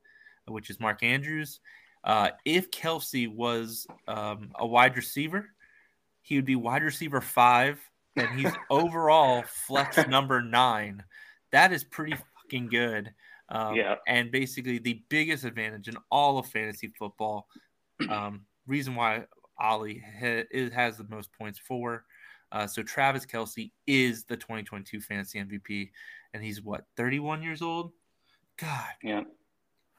[0.47, 1.60] which is Mark Andrews.
[2.03, 5.49] Uh, if Kelce was um, a wide receiver,
[6.21, 7.79] he would be wide receiver five,
[8.15, 11.03] and he's overall flex number nine.
[11.51, 13.13] That is pretty fucking good.
[13.49, 13.95] Um, Yeah.
[14.08, 17.47] And basically, the biggest advantage in all of fantasy football.
[18.10, 19.23] Um, reason why
[19.60, 22.06] Ollie ha- has the most points for.
[22.52, 25.89] Uh, so Travis Kelce is the 2022 fantasy MVP,
[26.34, 27.91] and he's what 31 years old.
[28.58, 29.24] God, Yeah.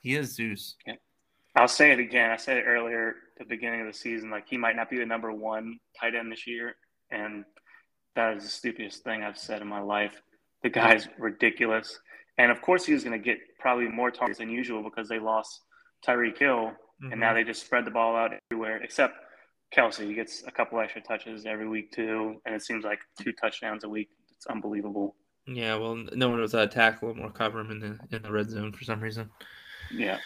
[0.00, 0.76] he is Zeus.
[0.86, 0.94] Yeah.
[1.54, 2.30] I'll say it again.
[2.30, 4.30] I said it earlier at the beginning of the season.
[4.30, 6.76] Like he might not be the number one tight end this year,
[7.10, 7.44] and
[8.14, 10.20] that is the stupidest thing I've said in my life.
[10.62, 11.98] The guy's ridiculous,
[12.38, 15.18] and of course he was going to get probably more targets than usual because they
[15.18, 15.62] lost
[16.06, 16.72] Tyreek Hill,
[17.10, 18.82] and now they just spread the ball out everywhere.
[18.82, 19.14] Except
[19.74, 23.32] Kelce, he gets a couple extra touches every week too, and it seems like two
[23.32, 24.08] touchdowns a week.
[24.36, 25.16] It's unbelievable.
[25.46, 28.32] yeah, well, no one was uh, tackle him or cover him in the in the
[28.32, 29.30] red zone for some reason.
[29.92, 30.18] Yeah,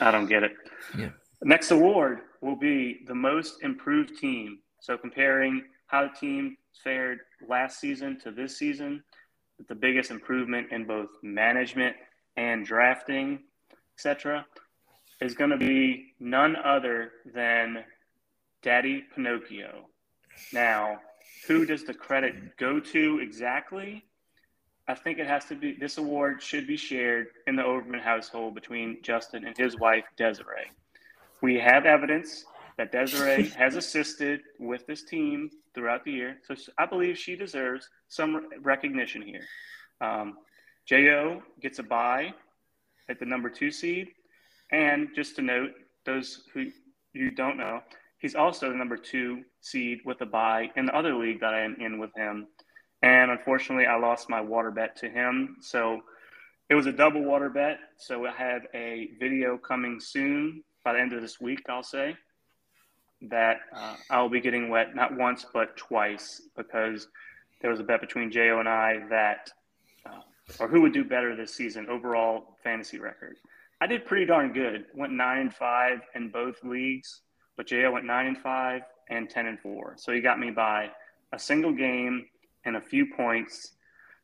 [0.00, 0.52] I don't get it.
[0.98, 1.10] Yeah.
[1.42, 4.58] Next award will be the most improved team.
[4.80, 9.02] So comparing how the team fared last season to this season,
[9.68, 11.96] the biggest improvement in both management
[12.36, 13.40] and drafting,
[13.96, 14.44] etc.,
[15.20, 17.84] is going to be none other than
[18.64, 19.86] Daddy Pinocchio.
[20.52, 20.98] Now,
[21.46, 24.02] who does the credit go to exactly?
[24.88, 28.54] I think it has to be this award should be shared in the Overman household
[28.54, 30.70] between Justin and his wife Desiree.
[31.42, 32.46] We have evidence
[32.78, 37.88] that Desiree has assisted with this team throughout the year, so I believe she deserves
[38.08, 39.44] some recognition here.
[40.00, 40.38] Um,
[40.86, 42.32] Jo gets a bye
[43.10, 44.08] at the number two seed,
[44.72, 45.72] and just to note,
[46.06, 46.70] those who
[47.12, 47.80] you don't know,
[48.18, 51.60] he's also the number two seed with a bye in the other league that I
[51.60, 52.46] am in with him.
[53.02, 55.56] And unfortunately, I lost my water bet to him.
[55.60, 56.00] So
[56.70, 57.78] it was a double water bet.
[57.98, 62.16] So I have a video coming soon by the end of this week, I'll say,
[63.22, 67.08] that uh, I'll be getting wet not once, but twice because
[67.60, 69.50] there was a bet between Jo and I that,
[70.06, 70.20] uh,
[70.60, 73.36] or who would do better this season, overall fantasy record.
[73.80, 74.86] I did pretty darn good.
[74.94, 77.20] Went nine and five in both leagues,
[77.56, 79.94] but Jo went nine and five and ten and four.
[79.96, 80.90] So he got me by
[81.32, 82.26] a single game
[82.64, 83.72] and a few points.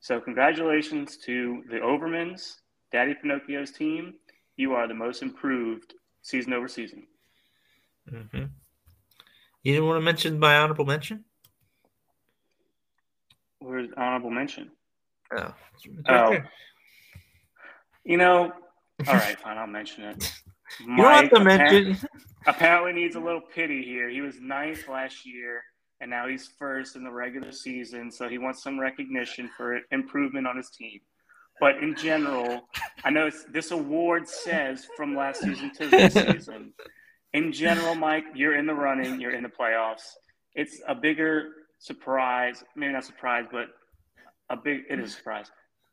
[0.00, 2.56] So, congratulations to the Overmans,
[2.90, 4.14] Daddy Pinocchio's team.
[4.56, 7.06] You are the most improved season over season.
[8.10, 8.44] Mm-hmm.
[9.62, 11.24] You didn't want to mention my honorable mention?
[13.58, 14.70] Where's honorable mention?
[15.36, 15.54] Oh,
[16.08, 16.36] oh.
[18.04, 18.52] You know,
[19.06, 20.32] all right, fine, I'll mention it.
[20.78, 21.98] You don't have to mention.
[22.46, 24.08] Apparently, needs a little pity here.
[24.08, 25.62] He was ninth last year
[26.00, 28.10] and now he's first in the regular season.
[28.10, 31.00] So he wants some recognition for improvement on his team.
[31.60, 32.62] But in general,
[33.04, 36.72] I know this award says from last season to this season.
[37.34, 40.14] In general, Mike, you're in the running, you're in the playoffs.
[40.54, 43.68] It's a bigger surprise, maybe not surprise, but
[44.48, 45.50] a big it is a surprise.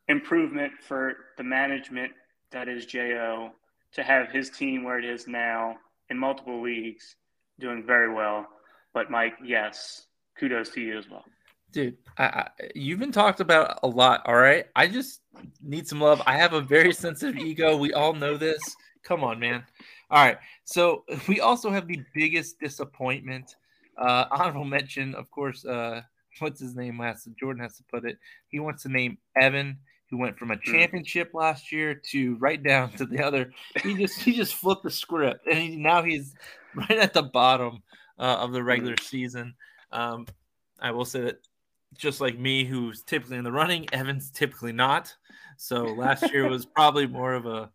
[0.08, 2.12] Improvement for the management
[2.50, 3.50] that is Jo
[3.94, 5.76] to have his team where it is now
[6.10, 7.16] in multiple leagues
[7.58, 8.46] doing very well
[8.98, 10.06] but Mike, yes,
[10.38, 11.24] kudos to you as well.
[11.70, 14.22] Dude, I, I, you've been talked about a lot.
[14.24, 15.20] All right, I just
[15.62, 16.22] need some love.
[16.26, 17.76] I have a very sensitive ego.
[17.76, 18.58] We all know this.
[19.04, 19.64] Come on, man.
[20.10, 23.54] All right, so we also have the biggest disappointment.
[23.96, 25.64] Uh, honorable mention, of course.
[25.64, 26.02] Uh,
[26.38, 26.98] what's his name?
[26.98, 28.18] Last Jordan has to put it.
[28.48, 29.78] He wants to name Evan,
[30.10, 30.72] who went from a hmm.
[30.72, 33.52] championship last year to right down to the other.
[33.82, 36.34] He just he just flipped the script, and he, now he's
[36.74, 37.82] right at the bottom
[38.18, 39.04] uh, of the regular mm.
[39.04, 39.54] season.
[39.92, 40.26] Um,
[40.80, 41.40] I will say that
[41.96, 45.14] just like me, who's typically in the running, Evan's typically not.
[45.56, 47.70] So last year was probably more of a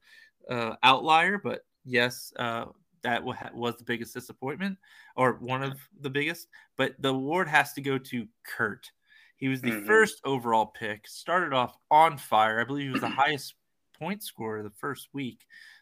[0.49, 2.65] uh, outlier, but yes, uh,
[3.01, 4.77] that was the biggest disappointment,
[5.15, 6.47] or one of the biggest.
[6.77, 8.89] But the award has to go to Kurt.
[9.43, 9.85] He was the mm-hmm.
[9.85, 11.05] first overall pick.
[11.05, 12.61] Started off on fire.
[12.61, 13.55] I believe he was the highest
[13.99, 15.41] point scorer the first week.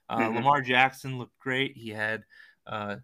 [0.10, 0.38] Uh, mm-hmm.
[0.38, 1.78] Lamar Jackson looked great.
[1.78, 2.24] He had
[2.66, 2.96] uh,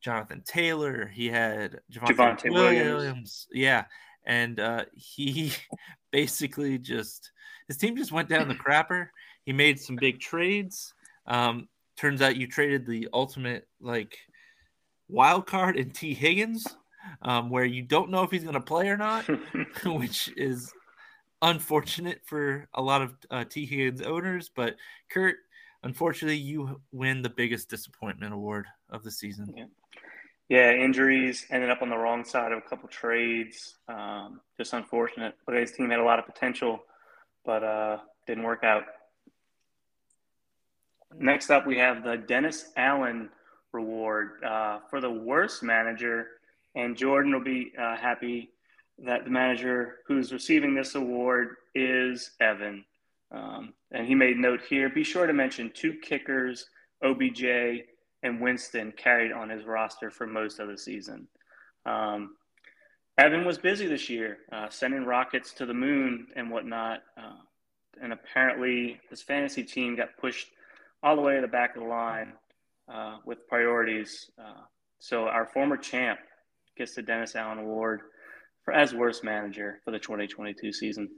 [0.00, 1.06] Jonathan Taylor.
[1.06, 2.86] He had Javonte, Williams.
[2.94, 3.46] Williams.
[3.52, 3.84] Yeah.
[4.24, 5.52] And uh, he
[6.12, 7.30] basically just,
[7.68, 9.08] his team just went down the crapper.
[9.44, 10.94] He made some big trades.
[11.26, 11.68] Um,
[11.98, 14.16] turns out you traded the ultimate, like,
[15.08, 16.66] wild card in Tee Higgins,
[17.22, 19.24] um, where you don't know if he's going to play or not,
[19.84, 20.72] which is
[21.42, 24.50] unfortunate for a lot of uh, Tee Higgins owners.
[24.54, 24.76] But
[25.10, 25.36] Kurt,
[25.82, 29.52] unfortunately, you win the biggest disappointment award of the season.
[29.56, 29.64] Yeah
[30.48, 33.76] yeah, injuries ended up on the wrong side of a couple trades.
[33.88, 35.34] Um, just unfortunate.
[35.46, 36.80] But his team had a lot of potential,
[37.44, 38.84] but uh, didn't work out.
[41.16, 43.30] Next up, we have the Dennis Allen
[43.72, 46.26] Reward uh, for the worst manager,
[46.74, 48.50] and Jordan will be uh, happy
[48.98, 52.84] that the manager who's receiving this award is Evan.
[53.32, 54.88] Um, and he made note here.
[54.88, 56.66] Be sure to mention two kickers,
[57.02, 57.44] OBJ
[58.22, 61.28] and Winston carried on his roster for most of the season.
[61.84, 62.36] Um,
[63.18, 67.02] Evan was busy this year, uh, sending rockets to the moon and whatnot.
[67.16, 67.36] Uh,
[68.02, 70.48] and apparently, his fantasy team got pushed
[71.02, 72.32] all the way to the back of the line
[72.92, 74.30] uh, with priorities.
[74.38, 74.62] Uh,
[74.98, 76.18] so, our former champ
[76.76, 78.02] gets the Dennis Allen Award
[78.64, 81.08] for as worst manager for the 2022 season.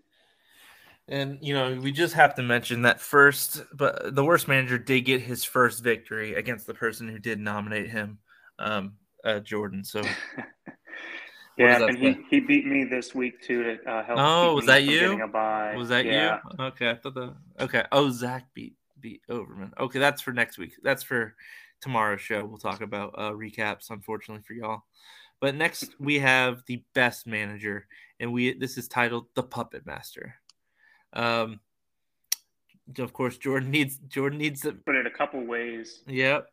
[1.08, 5.02] And you know, we just have to mention that first, but the worst manager did
[5.02, 8.18] get his first victory against the person who did nominate him,
[8.58, 9.84] um, uh, Jordan.
[9.84, 10.02] So,
[11.56, 14.18] yeah, and he, he beat me this week too to uh, help.
[14.18, 15.16] Oh, was that you?
[15.76, 16.40] Was that yeah.
[16.58, 16.64] you?
[16.64, 17.84] Okay, I thought the okay.
[17.92, 19.74] Oh, Zach beat beat Overman.
[19.78, 20.72] Okay, that's for next week.
[20.82, 21.36] That's for
[21.80, 22.44] tomorrow's show.
[22.44, 23.90] We'll talk about uh, recaps.
[23.90, 24.82] Unfortunately for y'all.
[25.40, 27.86] But next we have the best manager,
[28.20, 30.34] and we this is titled the Puppet Master.
[31.12, 31.60] Um,
[32.98, 36.02] of course, Jordan needs Jordan needs to put it a couple ways.
[36.06, 36.46] Yep.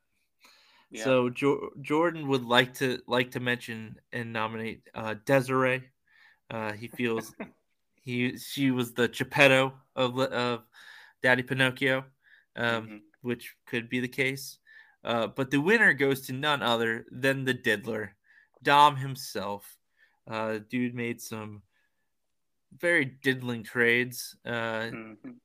[0.92, 1.04] Yeah.
[1.04, 5.84] So jo- Jordan would like to like to mention and nominate uh, Desiree.
[6.52, 7.34] Uh, he feels
[8.04, 10.64] he she was the Geppetto of of
[11.24, 12.04] Daddy Pinocchio,
[12.58, 13.00] um, Mhm.
[13.22, 14.60] which could be the case.
[15.06, 18.16] Uh, but the winner goes to none other than the diddler,
[18.64, 19.78] Dom himself.
[20.28, 21.62] Uh, dude made some
[22.80, 24.36] very diddling trades.
[24.46, 25.40] Uh, Mhm.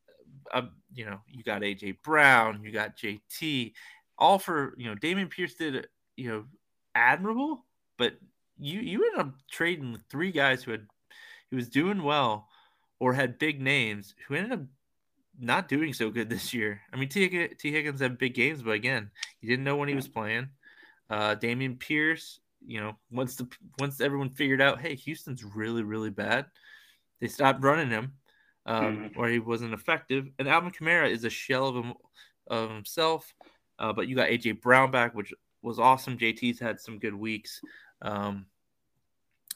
[0.53, 3.75] uh, you know, you got AJ Brown, you got JT,
[4.17, 4.95] all for you know.
[4.95, 6.47] Dameon Pierce did you know
[6.95, 8.19] admirable, but
[8.59, 10.87] you you ended up trading with three guys who had
[11.51, 12.49] who was doing well
[12.99, 14.67] or had big names who ended up
[15.39, 16.83] not doing so good this year.
[16.93, 19.95] I mean, T, Tee Higgins had big games, but again, you didn't know when he
[19.95, 20.49] was playing.
[21.09, 26.11] Uh, Dameon Pierce, you know, once the once everyone figured out, hey, Houston's really really
[26.11, 26.47] bad,
[27.21, 28.13] they stopped running him,
[28.67, 30.29] um, or he wasn't effective.
[30.39, 31.95] And Alvin Kamara is a shell of him
[32.47, 33.35] of himself.
[33.79, 36.19] Uh, but you got AJ Brown back, which was awesome.
[36.19, 37.61] JT's had some good weeks.
[38.03, 38.47] Um,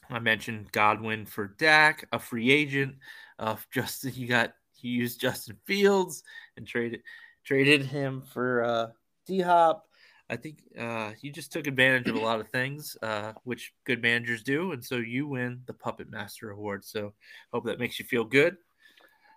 [0.09, 2.95] I mentioned Godwin for Dak, a free agent.
[3.37, 6.23] Uh, just you got you used Justin Fields
[6.57, 7.03] and traded
[7.45, 8.87] traded him for uh,
[9.27, 9.87] D Hop.
[10.33, 14.01] I think uh, you just took advantage of a lot of things, uh, which good
[14.01, 16.83] managers do, and so you win the Puppet Master Award.
[16.83, 17.13] So
[17.53, 18.57] hope that makes you feel good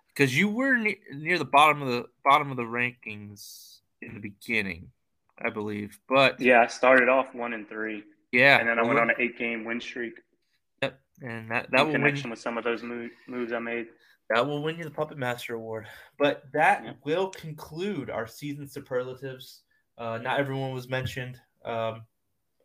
[0.09, 4.19] because you were ne- near the bottom of the bottom of the rankings in the
[4.19, 4.89] beginning,
[5.39, 5.99] I believe.
[6.09, 9.17] But Yeah, I started off one and three, yeah, and then I went on an
[9.19, 10.15] eight-game win streak.
[10.81, 12.01] Yep, and that in that will win.
[12.01, 13.85] connection with some of those move, moves I made.
[14.31, 15.85] That will win you the Puppet Master Award.
[16.17, 16.93] But that Yeah.
[17.05, 19.61] will conclude our season superlatives.
[19.97, 21.39] Uh, not everyone was mentioned.
[21.65, 22.03] Um,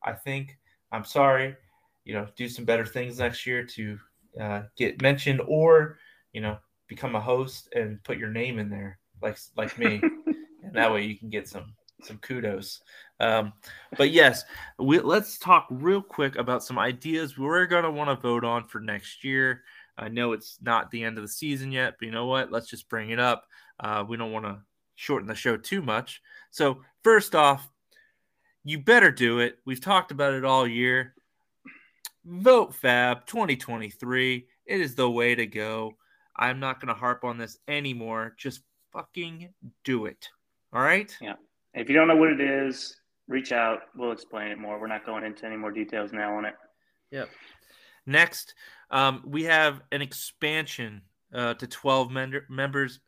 [0.04, 0.58] I think.
[0.90, 1.56] I'm sorry.
[2.04, 3.98] You know, do some better things next year to
[4.40, 5.98] uh, get mentioned, or
[6.32, 10.00] you know, become a host and put your name in there, like like me,
[10.62, 12.80] and that way you can get some some kudos.
[13.20, 13.52] Um,
[13.96, 14.44] but yes,
[14.78, 18.80] we, let's talk real quick about some ideas we're gonna want to vote on for
[18.80, 19.62] next year.
[19.96, 22.50] I know it's not the end of the season yet, but you know what?
[22.50, 23.46] Let's just bring it up.
[23.78, 24.58] Uh, we don't want to
[24.96, 26.22] shorten the show too much.
[26.52, 27.68] So, first off,
[28.62, 29.58] you better do it.
[29.64, 31.14] We've talked about it all year.
[32.24, 34.46] Vote FAAB 2023.
[34.66, 35.96] It is the way to go.
[36.36, 38.34] I'm not going to harp on this anymore.
[38.36, 38.60] Just
[38.92, 39.48] fucking
[39.82, 40.28] do it.
[40.72, 41.16] All right?
[41.20, 41.34] Yeah.
[41.74, 42.96] If you don't know what it is,
[43.28, 43.80] reach out.
[43.96, 44.78] We'll explain it more.
[44.78, 46.54] We're not going into any more details now on it.
[47.10, 47.30] Yep.
[48.04, 48.54] Next,
[48.90, 51.00] um, we have an expansion
[51.32, 53.00] uh, to 12 men- members.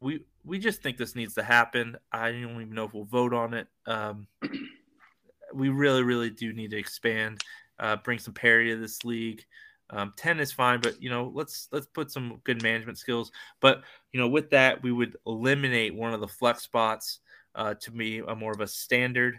[0.00, 1.96] We we just think this needs to happen.
[2.12, 3.66] I don't even know if we'll vote on it.
[3.86, 4.26] Um,
[5.54, 7.42] we really, really do need to expand,
[7.78, 9.44] uh, bring some parity to this league.
[9.90, 13.30] Um, 10 is fine, but you know, let's let's put some good management skills.
[13.60, 13.82] But
[14.12, 17.20] you know, with that, we would eliminate one of the flex spots
[17.54, 19.38] uh, to be a more of a standard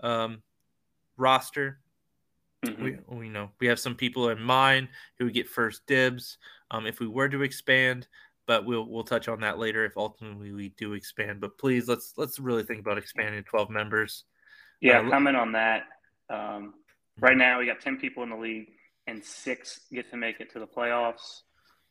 [0.00, 0.42] um,
[1.16, 1.78] roster
[2.64, 3.04] Mhm.
[3.08, 4.88] we, we know we have some people in mind
[5.18, 6.38] who would get first dibs
[6.70, 8.08] um, if we were to expand
[8.46, 12.12] but we'll we'll touch on that later if ultimately we do expand but please let's
[12.16, 14.24] let's really think about expanding to 12 members
[14.80, 15.84] Yeah, Uh, comment on that.
[16.28, 16.74] Um,
[17.20, 18.68] right now, we got 10 people in the league,
[19.06, 21.42] and six get to make it to the playoffs.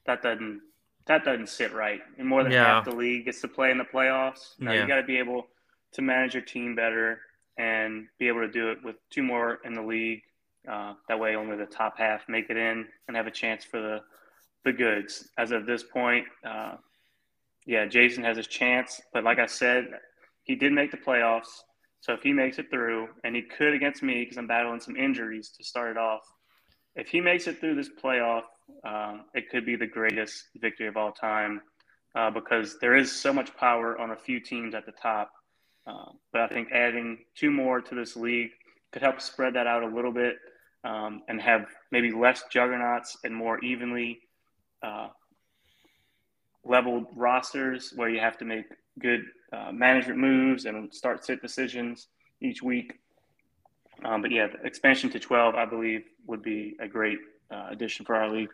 [0.05, 0.61] That doesn't
[1.05, 2.01] that doesn't sit right.
[2.17, 2.65] And more than Yeah.
[2.65, 4.57] half the league gets to play in the playoffs.
[4.59, 4.81] Now Yeah.
[4.81, 5.47] you got to be able
[5.93, 7.21] to manage your team better
[7.57, 10.23] and be able to do it with two more in the league.
[10.67, 13.81] Uh, that way, only the top half make it in and have a chance for
[13.81, 14.03] the
[14.65, 15.29] the goods.
[15.37, 16.75] As of this point, uh,
[17.65, 19.01] yeah, Jason has his chance.
[19.13, 19.87] But like I said,
[20.43, 21.61] he did make the playoffs.
[22.01, 24.97] So if he makes it through, and he could against me because I'm battling some
[24.97, 26.21] injuries to start it off,
[26.95, 28.43] if he makes it through this playoff,
[28.83, 31.61] um, it could be the greatest victory of all time
[32.15, 35.31] uh, because there is so much power on a few teams at the top.
[35.87, 38.51] Uh, but I think adding two more to this league
[38.91, 40.37] could help spread that out a little bit
[40.83, 44.19] um, and have maybe less juggernauts and more evenly
[44.83, 45.07] uh,
[46.63, 48.65] leveled rosters where you have to make
[48.99, 52.07] good uh, management moves and start sit decisions
[52.41, 52.99] each week.
[54.05, 57.19] Um, but yeah, the expansion to 12, I believe, would be a great
[57.51, 58.49] uh, addition for our league.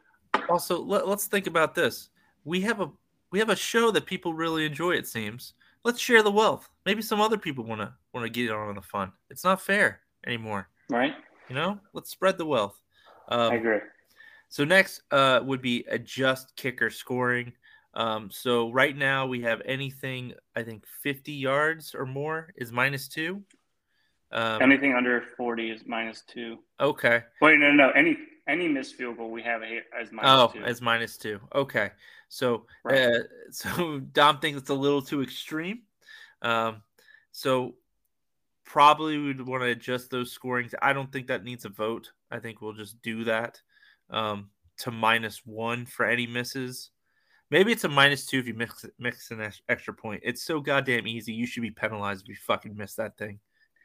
[0.48, 2.10] also let, let's think about this
[2.46, 2.90] we have a
[3.32, 5.54] we have a show that people really enjoy it seems
[5.84, 8.82] let's share the wealth maybe some other people want to want to get on the
[8.82, 11.14] fun it's not fair anymore Right?
[11.50, 12.80] you know let's spread the wealth
[13.30, 13.80] um, I agree.
[14.50, 17.54] So next uh, would be adjust kicker scoring.
[17.94, 23.08] Um, so right now we have anything I think 50 yards or more is minus
[23.08, 23.44] two.
[24.32, 26.60] Um, Anything under 40 is minus two.
[26.80, 27.24] okay.
[27.42, 27.90] Wait, no, no.
[27.92, 30.64] Any any missed field goal we have as minus Oh, two.
[30.64, 31.40] as minus two.
[31.54, 31.92] Okay.
[32.30, 33.08] So Right.
[33.08, 33.20] uh,
[33.52, 35.82] so Dom thinks it's a little too extreme.
[36.42, 36.82] Um,
[37.32, 37.76] so
[38.66, 40.74] probably we'd want to adjust those scorings.
[40.82, 42.12] I don't think that needs a vote.
[42.32, 43.62] I think we'll just do that
[44.10, 44.50] um,
[44.80, 46.92] to minus one for any misses.
[47.52, 50.22] Maybe it's a minus two if you mix mix an extra point.
[50.24, 51.34] It's so goddamn easy.
[51.34, 53.40] You should be penalized if you fucking miss that thing.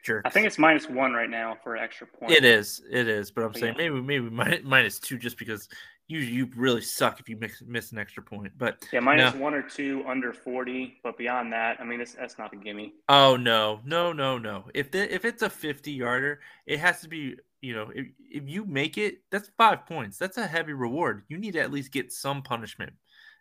[0.05, 0.23] Jerk.
[0.27, 2.33] I think it's minus one right now for extra point.
[2.33, 2.83] it is.
[2.91, 3.31] It is.
[3.31, 3.89] But I'm But saying yeah.
[3.91, 5.67] maybe maybe minus two just because
[6.09, 8.53] you you really suck if you mix, miss an extra point.
[8.59, 9.41] But Yeah, minus No.
[9.41, 12.93] one or two under 40, but beyond that, I mean, it's, that's not a gimme.
[13.09, 14.65] oh no no no no.
[14.75, 17.37] If the, if it's a 50 yarder, it has to be.
[17.65, 20.19] You know, if, if you make it, that's five points.
[20.19, 21.23] That's a heavy reward.
[21.29, 22.93] You need to at least get some punishment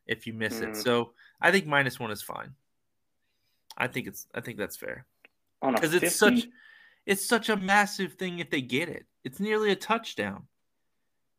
[0.07, 0.69] if you miss it.
[0.69, 0.75] Mhm.
[0.81, 1.11] So
[1.41, 2.53] I think minus one is fine.
[3.77, 5.05] I think it's I think that's fair.
[5.61, 6.41] Because it's 50?
[6.41, 6.47] such
[7.05, 9.05] it's such a massive thing if they get it.
[9.25, 10.43] It's nearly a touchdown.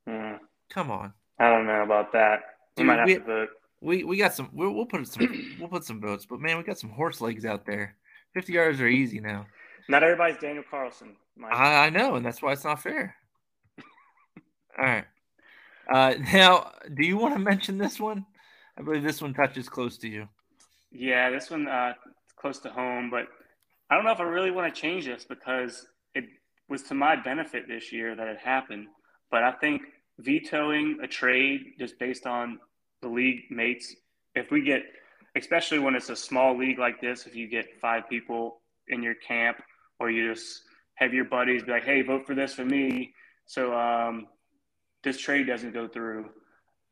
[0.07, 0.35] Hmm,
[0.69, 2.41] Come on, I don't know about that.
[2.77, 3.49] We Dude, might have we- to vote.
[3.81, 4.51] we we got some.
[4.53, 5.57] We'll, we'll put some.
[5.59, 7.97] we'll put some votes, but man, we got some horse legs out there.
[8.35, 9.47] Fifty yards are easy now.
[9.89, 11.17] Not everybody's Daniel Carlson.
[11.37, 11.53] Mike.
[11.53, 13.17] I, I know, and that's why it's not fair.
[14.79, 15.05] All right.
[15.91, 18.25] Uh, now, do you want to mention this one?
[18.79, 20.29] I believe this one touches close to you.
[20.91, 21.95] Yeah, this one uh,
[22.37, 23.27] close to home, but
[23.91, 26.25] I don't know if I really want to change this because it
[26.69, 28.87] was to my benefit this year that it happened.
[29.31, 29.83] But I think
[30.19, 32.59] vetoing a trade just based on
[33.03, 33.95] the league mates,
[34.35, 34.83] if we get,
[35.37, 39.15] especially when it's a small league like this, if you get five people in your
[39.15, 39.59] camp
[39.99, 40.63] or you just
[40.95, 43.13] have your buddies be like, hey, vote for this for me.
[43.47, 44.27] So um,
[45.03, 46.31] this trade doesn't go through.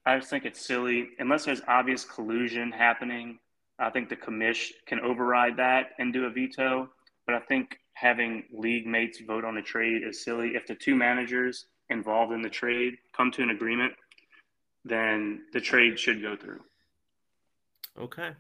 [0.05, 3.39] I just think it's silly unless there's obvious collusion happening.
[3.79, 6.91] I think the commish can override that and do a veto.
[7.27, 10.51] But I think having league mates vote on a trade is silly.
[10.55, 13.93] If the two managers involved in the trade come to an agreement,
[14.85, 16.61] then the trade should go through.
[17.99, 18.31] Okay.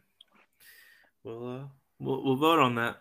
[1.22, 1.64] We'll uh,
[2.00, 2.96] we'll we'll vote on that.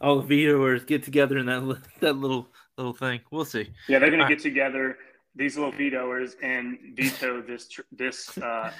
[0.00, 3.20] All the vetoers get together in that that little little thing.
[3.30, 3.70] We'll see.
[3.88, 4.36] Yeah, they're going to All right.
[4.36, 4.98] get together,
[5.34, 8.36] these little vetoers, and veto this tr- this.
[8.42, 8.70] Uh,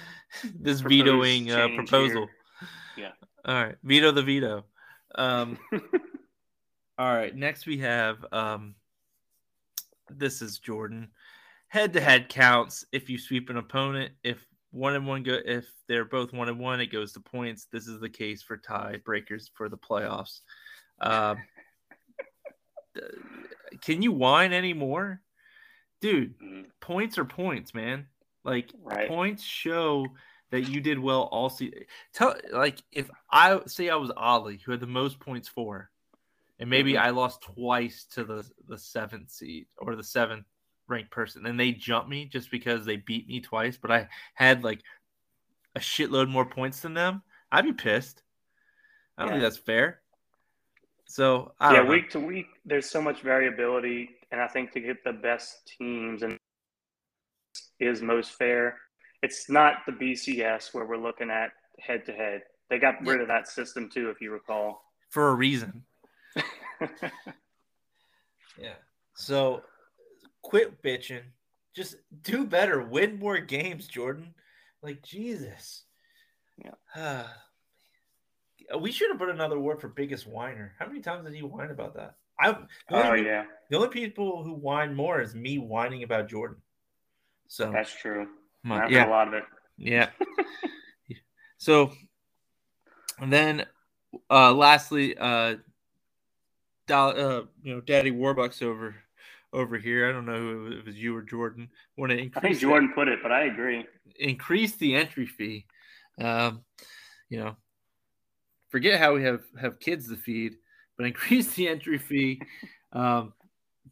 [0.58, 2.26] this vetoing uh, proposal.
[2.96, 3.12] here.
[3.44, 4.64] All right, veto the veto.
[5.16, 5.58] Um,
[6.98, 8.74] all right, next we have um,
[10.08, 11.10] this is Jordan.
[11.68, 14.12] Head to head counts if you sweep an opponent.
[14.22, 17.66] If one and one go, if they're both one and one, it goes to points.
[17.70, 20.40] This is the case for tie breakers for the playoffs.
[21.00, 21.38] Um,
[23.80, 25.20] can you whine anymore,
[26.00, 26.38] dude?
[26.38, 26.70] Mhm.
[26.80, 28.08] Points are points, man.
[28.44, 29.08] Like Right.
[29.08, 30.06] points show
[30.50, 31.84] that you did well all season.
[32.12, 35.90] Tell like if I say I was Ollie, who had the most points for,
[36.58, 37.00] and maybe Mhm.
[37.00, 40.46] I lost twice to the the seventh seed or the seventh
[40.86, 44.62] ranked person, and they jumped me just because they beat me twice, but I had
[44.62, 44.82] like
[45.74, 47.22] a shitload more points than them.
[47.50, 48.22] I'd be pissed.
[49.16, 50.02] I don't think that's fair.
[51.06, 51.90] So yeah, know.
[51.90, 56.22] week to week, there's so much variability, and I think to get the best teams
[56.22, 56.38] and
[57.78, 58.78] is most fair.
[59.22, 62.42] It's not the BCS where we're looking at head to head.
[62.70, 64.82] They got rid of that system too, if you recall.
[65.10, 65.84] for a reason.
[68.58, 68.74] Yeah.
[69.14, 69.62] So
[70.42, 71.22] quit bitching.
[71.74, 72.82] Just do better.
[72.82, 74.34] Win more games, Jordan.
[74.82, 75.84] Like Jesus.
[76.58, 76.72] Yeah.
[76.96, 77.32] Ah.
[78.78, 80.74] We should have put another word for biggest whiner.
[80.78, 82.14] How many times did he whine about that?
[82.38, 86.56] I oh only, yeah, the only people who whine more is me whining about Jordan.
[87.46, 88.28] So that's true.
[88.68, 89.06] I've yeah.
[89.06, 89.44] a lot of it.
[89.76, 90.08] Yeah.
[91.58, 91.92] so
[93.20, 93.66] and then
[94.30, 95.56] uh lastly, uh
[96.90, 98.96] uh you know, Daddy Warbucks over
[99.52, 100.08] over here.
[100.08, 101.68] I don't know who if it was you or Jordan.
[101.96, 103.86] Want to I think increase the- Jordan put it, but I agree.
[104.18, 105.66] increase the entry fee.
[106.18, 106.62] Um,
[107.28, 107.56] you know,
[108.74, 110.56] forget how we have have kids to feed,
[110.96, 112.42] but increase the entry fee.
[112.92, 113.32] Um,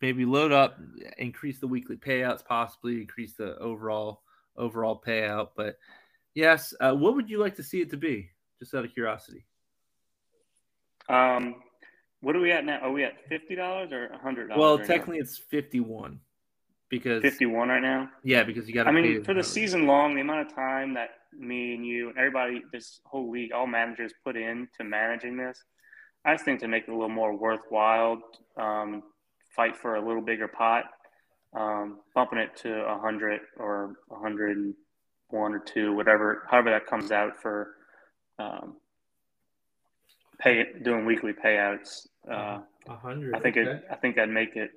[0.01, 0.76] maybe load up,
[1.18, 4.22] increase the weekly payouts, possibly increase the overall
[4.57, 5.51] overall payout.
[5.57, 5.78] But
[6.35, 8.30] yes, uh, what would you like to see it to be?
[8.59, 9.45] Just out of curiosity.
[11.09, 11.62] Um,
[12.20, 12.80] what are we at now?
[12.80, 14.61] Are we at fifty dollars or hundred dollars?
[14.61, 16.18] Well, technically it's fifty one
[16.89, 18.11] because fifty-one right now.
[18.24, 18.89] yeah, because you got.
[18.89, 22.18] I mean, for the season long, the amount of time that me and you and
[22.18, 25.62] everybody, this whole league, all managers put in to managing this,
[26.24, 28.20] I just think to make it a little more worthwhile,
[28.57, 29.03] um,
[29.55, 30.85] fight for a little bigger pot,
[31.55, 34.74] um, bumping it to a hundred or a hundred and
[35.28, 37.74] one or two, whatever, however that comes out for
[38.39, 38.76] um,
[40.39, 42.07] pay doing weekly payouts.
[42.30, 43.35] Uh, a hundred.
[43.35, 43.85] I think it.
[43.91, 44.70] I think I'd make it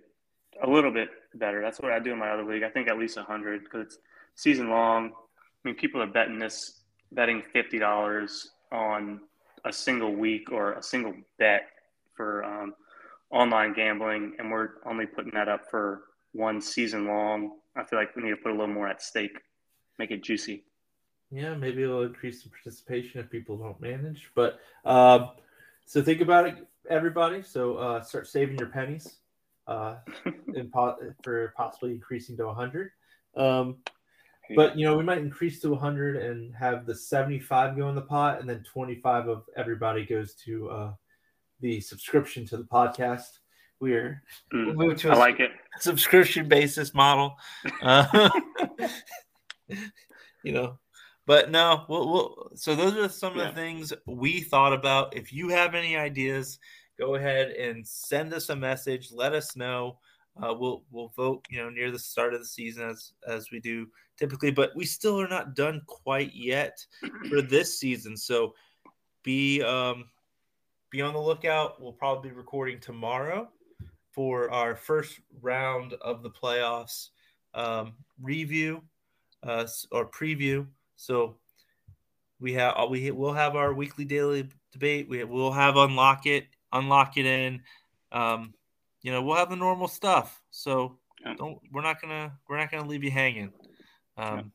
[0.64, 1.62] a little bit better.
[1.62, 2.64] That's what I do in my other league.
[2.64, 3.98] I think at least hundred because it's
[4.36, 5.12] season long.
[5.66, 9.22] I mean, people are betting this, betting fifty dollars on
[9.66, 11.64] a single week or a single bet
[12.16, 12.76] for um,
[13.32, 16.04] online gambling, and we're only putting that up for
[16.34, 17.58] one season long.
[17.76, 19.40] I feel like we need to put a little more at stake,
[19.98, 20.64] make it juicy.
[21.32, 24.30] yeah, maybe it'll increase the participation if people don't manage.
[24.36, 25.32] But um,
[25.86, 27.42] so think about it, everybody.
[27.42, 29.18] So uh, start saving your pennies
[29.68, 29.96] uh,
[30.54, 32.92] in po- for possibly increasing to 100.
[33.36, 33.78] Um,
[34.56, 38.02] but you know, we might increase to 100 and have the 75 go in the
[38.02, 40.94] pot, and then 25 of everybody goes to uh,
[41.62, 43.40] the subscription to the podcast.
[43.80, 44.22] We're
[44.54, 45.52] Mm, we'll move to I a like it.
[45.80, 47.36] subscription basis model.
[47.82, 48.30] Uh,
[50.44, 50.78] you know,
[51.26, 53.50] but no, we'll, we'll, so those are some of Yeah.
[53.50, 55.16] the things we thought about.
[55.16, 56.60] If you have any ideas,
[56.98, 59.12] go ahead and send us a message.
[59.12, 59.98] Let us know.
[60.42, 63.60] Uh, we'll we'll vote, you know, near the start of the season as as we
[63.60, 66.86] do typically, but we still are not done quite yet
[67.30, 68.18] for this season.
[68.18, 68.54] So
[69.24, 70.06] be um
[70.90, 71.82] be on the lookout.
[71.82, 73.50] We'll probably be recording tomorrow
[74.12, 77.10] for our first round of the playoffs
[77.54, 78.82] um, review
[79.44, 80.66] uh, or preview.
[80.96, 81.38] So
[82.40, 85.10] we have uh, we will have our weekly daily debate.
[85.10, 87.62] We will have unlock it, unlock it in.
[88.12, 88.54] Um,
[89.06, 90.42] you know, we'll have the normal stuff.
[90.50, 91.36] So Yeah.
[91.38, 93.54] don't we're not gonna we're not gonna leave you hanging.
[94.18, 94.52] Um,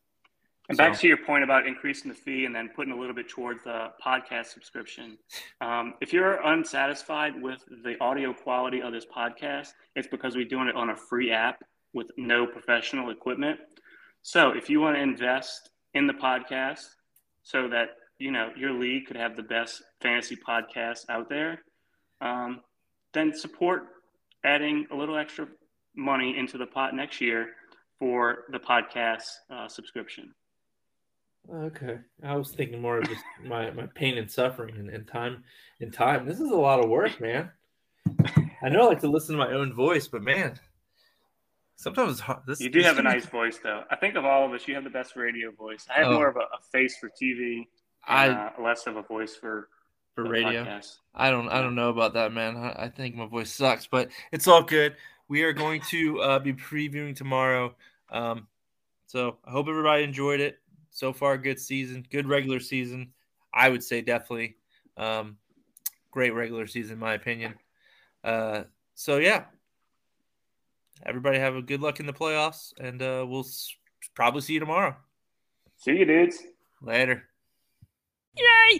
[0.68, 3.28] And back to your point about increasing the fee and then putting a little bit
[3.28, 5.18] towards the podcast subscription.
[5.60, 10.68] Um, if you're unsatisfied with the audio quality of this podcast, it's because we're doing
[10.68, 13.60] it on a free app with no professional equipment.
[14.22, 16.86] So if you want to invest in the podcast
[17.42, 21.62] so that you know your league could have the best fantasy podcast out there,
[22.20, 22.62] um,
[23.12, 23.86] then support
[24.44, 25.46] adding a little extra
[25.94, 27.50] money into the pot next year
[27.98, 30.34] for the podcast uh, subscription.
[31.52, 35.42] Okay, I was thinking more of just my, my pain and suffering and, and time
[35.80, 36.26] and time.
[36.26, 37.50] This is a lot of work, man.
[38.62, 40.58] I know I like to listen to my own voice, but man,
[41.76, 42.40] sometimes it's hard.
[42.46, 43.84] This, You do have a nice voice, though.
[43.90, 45.86] I think of all of us, you have the best radio voice.
[45.94, 46.14] I have Oh.
[46.14, 47.66] more of a, a face for TV,
[48.06, 49.68] I uh, less of a voice for,
[50.14, 50.64] for the radio.
[50.64, 50.96] podcast.
[51.14, 52.56] I don't I don't know about that, man.
[52.56, 54.96] I, I think my voice sucks, but It's all good.
[55.28, 57.74] We are going to uh, be previewing tomorrow.
[58.10, 58.48] Um,
[59.06, 60.58] so I hope everybody enjoyed it.
[60.90, 63.12] So far, good season, good regular season.
[63.54, 64.56] I would say definitely
[64.96, 65.36] um,
[66.10, 67.54] great regular season, in my opinion.
[68.24, 69.44] Uh, so yeah,
[71.06, 73.74] everybody have a good luck in the playoffs, and uh, we'll s-
[74.14, 74.96] probably see you tomorrow.
[75.78, 76.42] See you, dudes.
[76.82, 77.24] Later.
[78.36, 78.79] Yay!